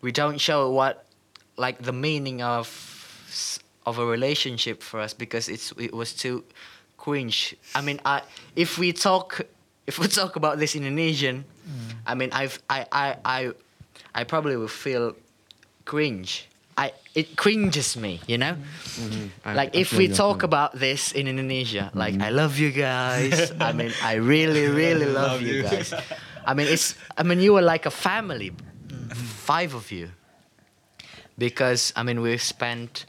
We 0.00 0.12
don't 0.12 0.38
show 0.38 0.70
what, 0.70 1.06
like 1.56 1.82
the 1.82 1.92
meaning 1.92 2.40
of, 2.40 2.68
of 3.84 3.98
a 3.98 4.06
relationship 4.06 4.80
for 4.80 5.00
us 5.00 5.12
because 5.12 5.48
it's 5.48 5.72
it 5.76 5.92
was 5.92 6.12
too, 6.14 6.44
cringe. 6.96 7.56
I 7.74 7.80
mean, 7.80 7.98
I 8.04 8.22
if 8.54 8.78
we 8.78 8.92
talk 8.92 9.40
if 9.88 9.98
we 9.98 10.06
talk 10.06 10.36
about 10.36 10.60
this 10.60 10.76
in 10.76 10.84
Indonesian, 10.84 11.44
mm. 11.66 11.94
I 12.06 12.14
mean, 12.14 12.30
I've 12.30 12.62
I 12.70 12.86
I 12.92 13.16
I, 13.24 13.52
I 14.14 14.22
probably 14.22 14.56
will 14.56 14.68
feel, 14.68 15.16
cringe. 15.84 16.46
I 16.78 16.92
it 17.14 17.34
cringes 17.34 17.96
me, 17.96 18.20
you 18.30 18.38
know 18.38 18.56
I- 19.44 19.54
like 19.54 19.74
I 19.74 19.80
if 19.80 19.88
feel 19.88 19.98
we 19.98 20.08
talk 20.08 20.44
about 20.44 20.78
this 20.78 21.10
in 21.10 21.26
Indonesia, 21.26 21.90
mm-hmm. 21.90 21.98
like 21.98 22.20
I 22.22 22.30
love 22.30 22.58
you 22.58 22.70
guys. 22.70 23.50
I 23.60 23.72
mean, 23.72 23.92
I 24.02 24.14
really, 24.14 24.68
really 24.68 25.06
love, 25.06 25.42
you 25.42 25.62
guys. 25.62 25.92
I 26.46 26.54
mean, 26.54 26.68
it's. 26.68 26.94
I 27.18 27.24
mean, 27.24 27.40
you 27.40 27.52
were 27.52 27.66
like 27.66 27.84
a 27.84 27.90
family, 27.90 28.52
five 29.12 29.74
of 29.74 29.90
you. 29.90 30.10
Because 31.36 31.92
I 31.96 32.02
mean, 32.02 32.22
we've 32.22 32.42
spent 32.42 33.04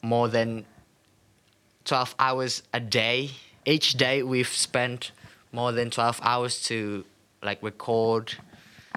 more 0.00 0.28
than 0.28 0.64
twelve 1.84 2.14
hours 2.18 2.62
a 2.72 2.80
day. 2.80 3.30
Each 3.66 3.94
day, 3.98 4.22
we've 4.22 4.48
spent 4.48 5.10
more 5.50 5.72
than 5.72 5.90
twelve 5.90 6.20
hours 6.22 6.62
to 6.70 7.04
like 7.42 7.62
record, 7.62 8.34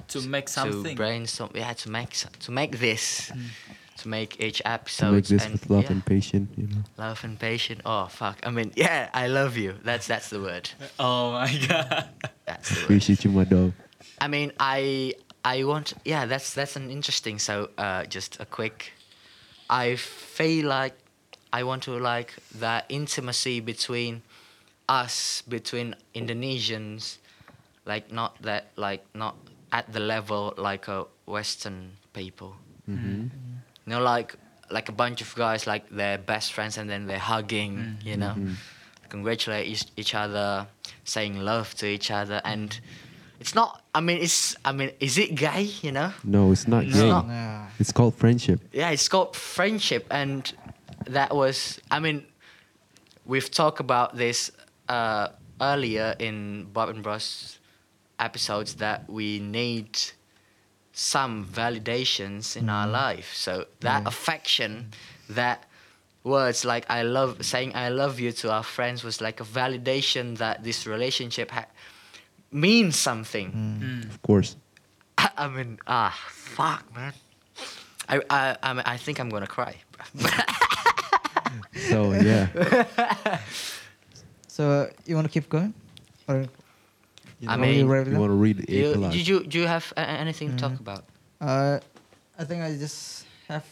To 0.10 0.22
make 0.22 0.50
something. 0.50 0.84
to 0.84 0.96
brainstorm. 0.96 1.52
Yeah, 1.54 1.74
to 1.74 1.90
make 1.90 2.16
so- 2.16 2.30
to 2.40 2.52
make 2.52 2.80
this, 2.80 3.32
to 3.98 4.08
make 4.08 4.40
each 4.40 4.62
episode. 4.66 5.06
to 5.08 5.12
make 5.14 5.26
this 5.26 5.44
and, 5.44 5.52
with 5.54 5.70
love 5.70 5.84
yeah. 5.84 5.92
and 5.92 6.06
patience, 6.06 6.50
you 6.58 6.68
know. 6.68 6.84
Love 6.98 7.24
and 7.24 7.40
patience. 7.40 7.82
Oh 7.86 8.08
fuck. 8.08 8.40
I 8.44 8.50
mean, 8.50 8.72
yeah, 8.76 9.10
I 9.14 9.28
love 9.28 9.58
you. 9.58 9.76
That's 9.84 10.08
that's 10.08 10.30
the 10.30 10.40
word. 10.42 10.70
Oh 11.00 11.32
my 11.34 11.52
god. 11.68 12.10
That's 12.46 12.70
the 12.70 12.76
word. 12.76 12.84
Appreciate 12.86 13.24
you, 13.26 13.32
my 13.32 13.44
dog. 13.44 13.74
I 14.20 14.28
mean, 14.28 14.52
I 14.60 15.14
I 15.46 15.64
want. 15.64 15.94
Yeah, 16.06 16.26
that's 16.26 16.54
that's 16.54 16.76
an 16.76 16.90
interesting. 16.90 17.40
So, 17.40 17.70
uh, 17.78 18.06
just 18.06 18.40
a 18.40 18.46
quick. 18.46 18.94
I 19.70 19.96
feel 19.96 20.68
like 20.68 20.96
I 21.54 21.64
want 21.64 21.84
to 21.84 21.92
like 21.98 22.34
that 22.56 22.86
intimacy 22.90 23.60
between 23.60 24.24
us, 24.88 25.44
between 25.48 25.96
Indonesians, 26.16 27.18
like 27.86 28.12
not 28.12 28.42
that 28.42 28.72
like 28.76 29.06
not 29.14 29.36
at 29.72 29.92
the 29.92 30.00
level 30.00 30.54
like 30.58 30.88
a 30.88 31.06
Western 31.26 31.92
people. 32.14 32.56
Mm-hmm. 32.90 33.22
You 33.86 33.96
know, 33.96 34.02
like 34.02 34.36
like 34.72 34.90
a 34.90 34.92
bunch 34.92 35.22
of 35.22 35.34
guys, 35.36 35.66
like 35.68 35.90
they're 35.90 36.18
best 36.18 36.54
friends, 36.54 36.78
and 36.78 36.90
then 36.90 37.08
they're 37.08 37.18
hugging. 37.20 37.98
You 38.04 38.18
know, 38.18 38.36
congratulate 39.10 39.68
each, 39.68 39.86
each 39.98 40.16
other, 40.16 40.68
saying 41.04 41.40
love 41.40 41.74
to 41.76 41.88
each 41.88 42.12
other, 42.12 42.42
and 42.44 42.80
it's 43.40 43.56
not. 43.56 43.84
I 43.94 44.02
mean, 44.02 44.22
it's. 44.22 44.56
I 44.66 44.72
mean, 44.72 44.92
is 45.00 45.18
it 45.18 45.36
gay? 45.36 45.70
You 45.82 45.92
know? 45.92 46.14
No, 46.24 46.52
it's 46.52 46.68
not 46.68 46.84
It's 46.84 46.96
gay. 47.00 47.10
not. 47.10 47.28
Nah. 47.28 47.66
It's 47.80 47.92
called 47.92 48.16
friendship. 48.16 48.60
Yeah, 48.72 48.90
it's 48.92 49.08
called 49.08 49.36
friendship, 49.36 50.06
and 50.12 50.52
that 51.08 51.36
was. 51.36 51.80
I 51.90 52.00
mean, 52.00 52.26
we've 53.26 53.50
talked 53.50 53.80
about 53.80 54.16
this 54.18 54.52
uh, 54.88 55.30
earlier 55.62 56.16
in 56.20 56.66
Bob 56.74 56.90
and 56.90 57.02
Bros 57.02 57.60
episodes 58.20 58.76
that 58.76 59.10
we 59.10 59.40
need 59.40 59.98
some 60.92 61.46
validations 61.46 62.58
in 62.58 62.70
our 62.70 62.88
life. 62.88 63.34
So 63.34 63.66
that 63.80 64.06
affection, 64.08 64.92
that 65.30 65.66
words 66.24 66.66
like 66.66 66.86
I 66.90 67.04
love, 67.04 67.46
saying 67.46 67.76
I 67.76 67.90
love 67.90 68.20
you 68.20 68.32
to 68.34 68.52
our 68.52 68.64
friends 68.64 69.04
was 69.04 69.22
like 69.22 69.40
a 69.40 69.46
validation 69.46 70.38
that 70.38 70.64
this 70.64 70.86
relationship 70.86 71.52
ha- 71.52 71.72
means 72.52 72.98
something. 72.98 73.52
Mm. 73.82 74.10
Of 74.10 74.22
course. 74.22 74.56
I 75.18 75.48
mean, 75.48 75.80
ah, 75.88 76.18
fuck, 76.28 76.84
man. 76.96 77.14
I, 78.10 78.22
I, 78.30 78.58
I, 78.64 78.74
mean, 78.74 78.84
I 78.86 78.98
think 78.98 79.20
I'm 79.20 79.30
gonna 79.30 79.48
cry. 79.48 79.76
So 81.90 82.14
yeah. 82.14 82.48
So 84.48 84.70
uh, 84.70 84.90
you 85.06 85.16
want 85.16 85.26
to 85.26 85.32
keep 85.32 85.48
going, 85.48 85.74
or 86.28 86.46
You 87.40 87.48
I 87.50 87.56
mean- 87.56 87.80
you 87.80 87.88
you 87.88 88.20
want 88.20 88.32
to 88.32 88.40
read 88.40 88.60
it 88.60 88.70
you, 88.70 88.92
a 89.06 89.10
did 89.12 89.28
you, 89.28 89.44
do 89.48 89.60
you 89.60 89.68
have 89.68 89.94
a- 89.96 90.02
a- 90.02 90.20
anything 90.24 90.52
to 90.52 90.58
talk 90.60 90.76
Mm. 90.76 90.84
about? 90.84 91.04
Uh, 91.40 91.80
I 92.38 92.44
think 92.44 92.64
I 92.64 92.76
just 92.76 93.26
have 93.48 93.64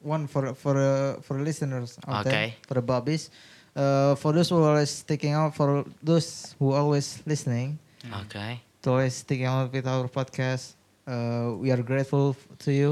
one 0.00 0.26
for 0.26 0.54
for 0.56 0.72
uh, 0.76 1.20
for 1.20 1.36
the 1.36 1.44
listeners 1.44 1.98
out 2.08 2.24
Okay. 2.26 2.30
there, 2.30 2.52
for 2.68 2.74
the 2.80 2.82
bobbies. 2.84 3.28
Uh, 3.76 4.16
for 4.16 4.32
those 4.32 4.48
who 4.48 4.56
are 4.64 4.72
always 4.80 4.90
sticking 4.90 5.32
out, 5.36 5.54
for 5.54 5.84
those 6.02 6.56
who 6.58 6.72
are 6.72 6.80
always 6.80 7.20
listening, 7.28 7.78
Okay. 8.24 8.60
to 8.82 8.90
always 8.90 9.14
sticking 9.20 9.46
out 9.46 9.68
with 9.72 9.86
our 9.86 10.08
podcast. 10.08 10.74
Uh, 11.06 11.54
we 11.60 11.70
are 11.70 11.82
grateful 11.84 12.32
f- 12.34 12.48
to 12.64 12.72
you. 12.72 12.90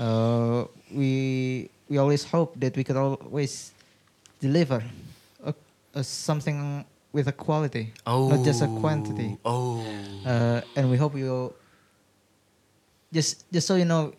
Uh, 0.00 0.64
we 0.90 1.68
we 1.92 1.96
always 2.00 2.24
hope 2.24 2.56
that 2.60 2.72
we 2.76 2.82
could 2.84 2.96
always 2.96 3.72
deliver 4.40 4.80
a, 5.44 5.52
a 5.94 6.02
something 6.02 6.84
with 7.12 7.26
a 7.28 7.32
quality, 7.32 7.92
Oh. 8.06 8.28
not 8.28 8.44
just 8.44 8.62
a 8.62 8.66
quantity. 8.80 9.38
Oh. 9.44 9.84
Uh, 10.26 10.60
and 10.76 10.90
we 10.90 10.96
hope 10.96 11.16
you 11.16 11.52
just 13.12 13.44
just 13.52 13.66
so 13.66 13.76
you 13.76 13.84
know, 13.84 14.12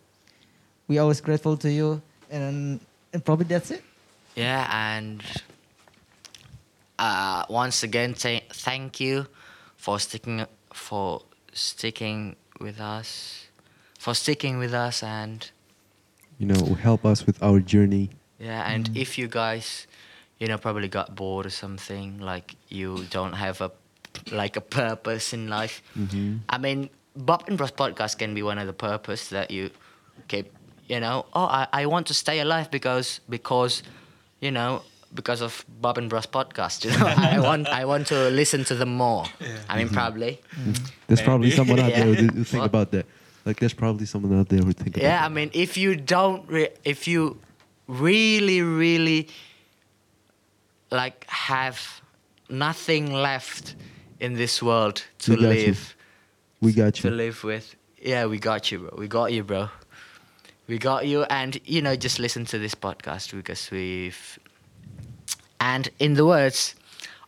we 0.88 0.98
are 0.98 1.02
always 1.02 1.20
grateful 1.20 1.56
to 1.58 1.70
you, 1.70 2.02
and 2.30 2.80
and 3.12 3.24
probably 3.24 3.46
that's 3.46 3.70
it. 3.70 3.82
Yeah, 4.36 4.66
and 4.70 5.22
uh, 6.98 7.44
once 7.48 7.82
again, 7.82 8.14
th- 8.14 8.44
thank 8.52 9.00
you 9.00 9.26
for 9.76 9.98
sticking 9.98 10.46
for 10.72 11.22
sticking 11.52 12.36
with 12.60 12.80
us, 12.80 13.46
for 13.98 14.14
sticking 14.14 14.58
with 14.58 14.74
us, 14.74 15.02
and 15.02 15.50
you 16.38 16.46
know, 16.46 16.74
help 16.74 17.04
us 17.04 17.26
with 17.26 17.42
our 17.42 17.60
journey. 17.60 18.10
yeah, 18.38 18.66
and 18.70 18.90
if 18.96 19.18
you 19.18 19.28
guys, 19.28 19.86
you 20.40 20.48
know, 20.48 20.58
probably 20.58 20.88
got 20.88 21.14
bored 21.14 21.46
or 21.46 21.50
something, 21.50 22.18
like 22.18 22.56
you 22.68 23.04
don't 23.10 23.34
have 23.34 23.60
a 23.60 23.70
like 24.32 24.56
a 24.56 24.60
purpose 24.60 25.32
in 25.32 25.48
life. 25.48 25.82
Mm-hmm. 25.96 26.38
I 26.48 26.58
mean, 26.58 26.88
Bob 27.14 27.44
and 27.46 27.56
Bros 27.56 27.70
podcast 27.70 28.18
can 28.18 28.34
be 28.34 28.42
one 28.42 28.58
of 28.58 28.66
the 28.66 28.72
purpose 28.72 29.28
that 29.28 29.50
you 29.50 29.70
keep, 30.28 30.52
you 30.88 30.98
know, 30.98 31.26
oh, 31.34 31.44
I, 31.44 31.66
I 31.72 31.86
want 31.86 32.06
to 32.08 32.14
stay 32.14 32.40
alive 32.40 32.70
because 32.70 33.20
because, 33.28 33.82
you 34.40 34.50
know, 34.50 34.82
because 35.14 35.40
of 35.42 35.64
Bob 35.80 35.98
and 35.98 36.08
Bros 36.10 36.26
podcast. 36.26 36.84
You 36.84 36.90
know, 36.98 37.06
I 37.06 37.38
want 37.40 37.68
I 37.68 37.84
want 37.84 38.06
to 38.08 38.30
listen 38.30 38.64
to 38.64 38.74
them 38.74 38.94
more. 38.96 39.26
I 39.68 39.76
mean, 39.76 39.88
probably. 39.90 40.40
There's 41.06 41.22
probably 41.22 41.50
someone 41.50 41.80
out 41.80 41.92
there 41.92 42.06
who, 42.14 42.44
think 42.44 42.60
What? 42.62 42.66
about 42.66 42.90
that. 42.92 43.06
Like, 43.44 43.58
there's 43.58 43.74
probably 43.74 44.06
someone 44.06 44.38
out 44.38 44.48
there 44.48 44.60
who 44.60 44.72
think 44.72 44.96
about 44.96 45.02
Yeah, 45.02 45.20
I 45.24 45.28
that. 45.28 45.32
mean, 45.34 45.50
if 45.54 45.76
you 45.76 45.96
don't, 45.96 46.46
re- 46.48 46.70
if 46.84 47.08
you 47.08 47.38
really, 47.88 48.60
really, 48.62 49.28
like, 50.90 51.24
have 51.28 52.00
nothing 52.48 53.12
left 53.12 53.76
in 54.18 54.34
this 54.34 54.62
world 54.62 55.04
to 55.20 55.32
We 55.32 55.36
got 55.36 55.42
you. 55.42 55.66
live. 55.66 55.96
we 56.60 56.72
got 56.72 57.04
you. 57.04 57.10
to 57.10 57.16
live 57.16 57.44
with. 57.44 57.74
yeah, 58.02 58.26
we 58.26 58.38
got 58.38 58.70
you, 58.70 58.78
bro. 58.80 58.90
We 58.96 59.08
got 59.08 59.32
you, 59.32 59.44
bro. 59.44 59.68
We 60.66 60.78
got 60.78 61.06
you, 61.06 61.24
and 61.24 61.60
you 61.64 61.82
know, 61.82 61.96
just 61.96 62.18
listen 62.18 62.44
to 62.46 62.58
this 62.58 62.74
podcast 62.74 63.34
because 63.34 63.70
we've. 63.70 64.38
And 65.60 65.90
in 65.98 66.14
the 66.14 66.24
words 66.24 66.74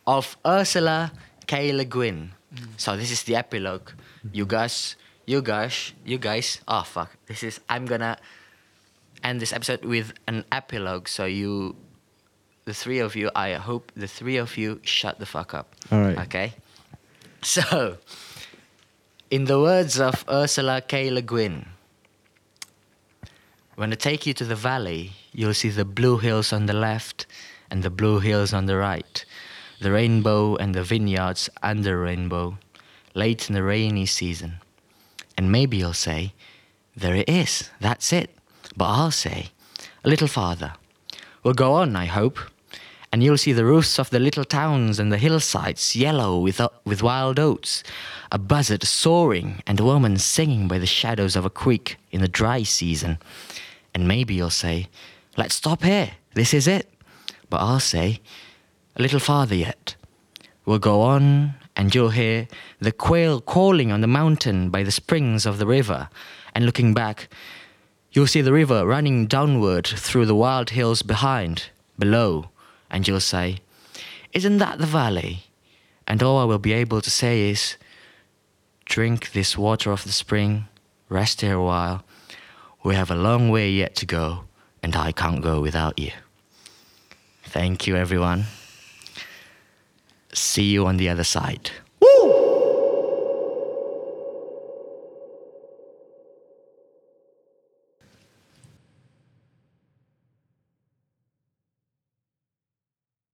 of 0.06 0.36
Ursula 0.46 1.12
K. 1.46 1.72
Le 1.72 1.84
Guin, 1.84 2.32
mm. 2.54 2.66
so 2.76 2.96
this 2.96 3.10
is 3.10 3.24
the 3.24 3.36
epilogue. 3.36 3.88
Mm-hmm. 3.90 4.28
You 4.32 4.46
guys, 4.46 4.96
you 5.26 5.42
guys, 5.42 5.92
you 6.04 6.18
guys. 6.18 6.60
Oh 6.68 6.82
fuck! 6.82 7.10
This 7.26 7.42
is. 7.42 7.60
I'm 7.68 7.84
gonna 7.84 8.16
end 9.24 9.40
this 9.40 9.52
episode 9.52 9.84
with 9.84 10.12
an 10.28 10.44
epilogue. 10.52 11.08
So 11.08 11.24
you, 11.24 11.74
the 12.64 12.74
three 12.74 13.00
of 13.00 13.16
you, 13.16 13.30
I 13.34 13.54
hope 13.54 13.92
the 13.96 14.06
three 14.06 14.36
of 14.36 14.56
you 14.56 14.80
shut 14.82 15.18
the 15.18 15.26
fuck 15.26 15.54
up. 15.54 15.74
All 15.90 16.00
right. 16.00 16.18
Okay. 16.18 16.52
So, 17.42 17.98
in 19.30 19.46
the 19.46 19.58
words 19.58 19.98
of 19.98 20.24
Ursula 20.28 20.80
K. 20.80 21.10
Le 21.10 21.22
Guin, 21.22 21.66
when 23.74 23.92
I 23.92 23.96
take 23.96 24.26
you 24.26 24.34
to 24.34 24.44
the 24.44 24.54
valley, 24.54 25.12
you'll 25.32 25.54
see 25.54 25.70
the 25.70 25.84
blue 25.84 26.18
hills 26.18 26.52
on 26.52 26.66
the 26.66 26.72
left 26.72 27.26
and 27.70 27.82
the 27.82 27.90
blue 27.90 28.20
hills 28.20 28.52
on 28.52 28.66
the 28.66 28.76
right, 28.76 29.24
the 29.80 29.90
rainbow 29.90 30.56
and 30.56 30.74
the 30.74 30.84
vineyards 30.84 31.50
under 31.62 31.98
rainbow, 32.00 32.58
late 33.14 33.48
in 33.48 33.54
the 33.54 33.62
rainy 33.62 34.06
season. 34.06 34.60
And 35.36 35.50
maybe 35.50 35.78
you'll 35.78 35.94
say, 35.94 36.34
There 36.94 37.16
it 37.16 37.28
is, 37.28 37.70
that's 37.80 38.12
it. 38.12 38.30
But 38.76 38.84
I'll 38.84 39.10
say, 39.10 39.48
A 40.04 40.08
little 40.08 40.28
farther. 40.28 40.74
We'll 41.42 41.54
go 41.54 41.72
on, 41.72 41.96
I 41.96 42.04
hope, 42.04 42.38
and 43.12 43.22
you'll 43.22 43.36
see 43.36 43.52
the 43.52 43.64
roofs 43.66 43.98
of 43.98 44.08
the 44.08 44.18
little 44.18 44.44
towns 44.44 44.98
and 44.98 45.12
the 45.12 45.18
hillsides 45.18 45.94
yellow 45.94 46.38
with, 46.38 46.60
o- 46.60 46.72
with 46.86 47.02
wild 47.02 47.38
oats, 47.38 47.84
a 48.32 48.38
buzzard 48.38 48.82
soaring, 48.84 49.62
and 49.66 49.78
a 49.78 49.84
woman 49.84 50.16
singing 50.16 50.66
by 50.66 50.78
the 50.78 50.86
shadows 50.86 51.36
of 51.36 51.44
a 51.44 51.50
creek 51.50 51.98
in 52.10 52.22
the 52.22 52.28
dry 52.28 52.62
season. 52.62 53.18
And 53.94 54.08
maybe 54.08 54.34
you'll 54.34 54.50
say, 54.50 54.88
Let's 55.36 55.54
stop 55.54 55.82
here, 55.82 56.12
this 56.34 56.54
is 56.54 56.66
it. 56.66 56.88
But 57.50 57.58
I'll 57.58 57.80
say, 57.80 58.20
A 58.96 59.02
little 59.02 59.20
farther 59.20 59.54
yet. 59.54 59.94
We'll 60.64 60.78
go 60.78 61.02
on, 61.02 61.54
and 61.76 61.94
you'll 61.94 62.10
hear 62.10 62.48
the 62.80 62.92
quail 62.92 63.40
calling 63.40 63.92
on 63.92 64.00
the 64.00 64.06
mountain 64.06 64.70
by 64.70 64.82
the 64.84 64.90
springs 64.90 65.44
of 65.44 65.58
the 65.58 65.66
river, 65.66 66.08
and 66.54 66.64
looking 66.64 66.94
back, 66.94 67.28
You'll 68.12 68.26
see 68.26 68.42
the 68.42 68.52
river 68.52 68.86
running 68.86 69.26
downward 69.26 69.86
through 69.86 70.26
the 70.26 70.34
wild 70.34 70.70
hills 70.70 71.02
behind, 71.02 71.70
below, 71.98 72.50
and 72.92 73.08
you'll 73.08 73.20
say, 73.20 73.58
Isn't 74.32 74.58
that 74.58 74.78
the 74.78 74.86
valley? 74.86 75.44
And 76.06 76.22
all 76.22 76.38
I 76.38 76.44
will 76.44 76.58
be 76.58 76.74
able 76.74 77.00
to 77.00 77.10
say 77.10 77.50
is, 77.50 77.76
Drink 78.84 79.32
this 79.32 79.56
water 79.56 79.90
of 79.90 80.04
the 80.04 80.12
spring, 80.12 80.68
rest 81.08 81.40
here 81.40 81.54
a 81.54 81.64
while. 81.64 82.04
We 82.84 82.94
have 82.94 83.10
a 83.10 83.16
long 83.16 83.48
way 83.48 83.70
yet 83.70 83.96
to 83.96 84.06
go, 84.06 84.44
and 84.82 84.94
I 84.94 85.12
can't 85.12 85.40
go 85.40 85.60
without 85.60 85.98
you. 85.98 86.12
Thank 87.44 87.86
you, 87.86 87.96
everyone. 87.96 88.44
See 90.34 90.64
you 90.64 90.86
on 90.86 90.96
the 90.96 91.08
other 91.08 91.24
side. 91.24 91.70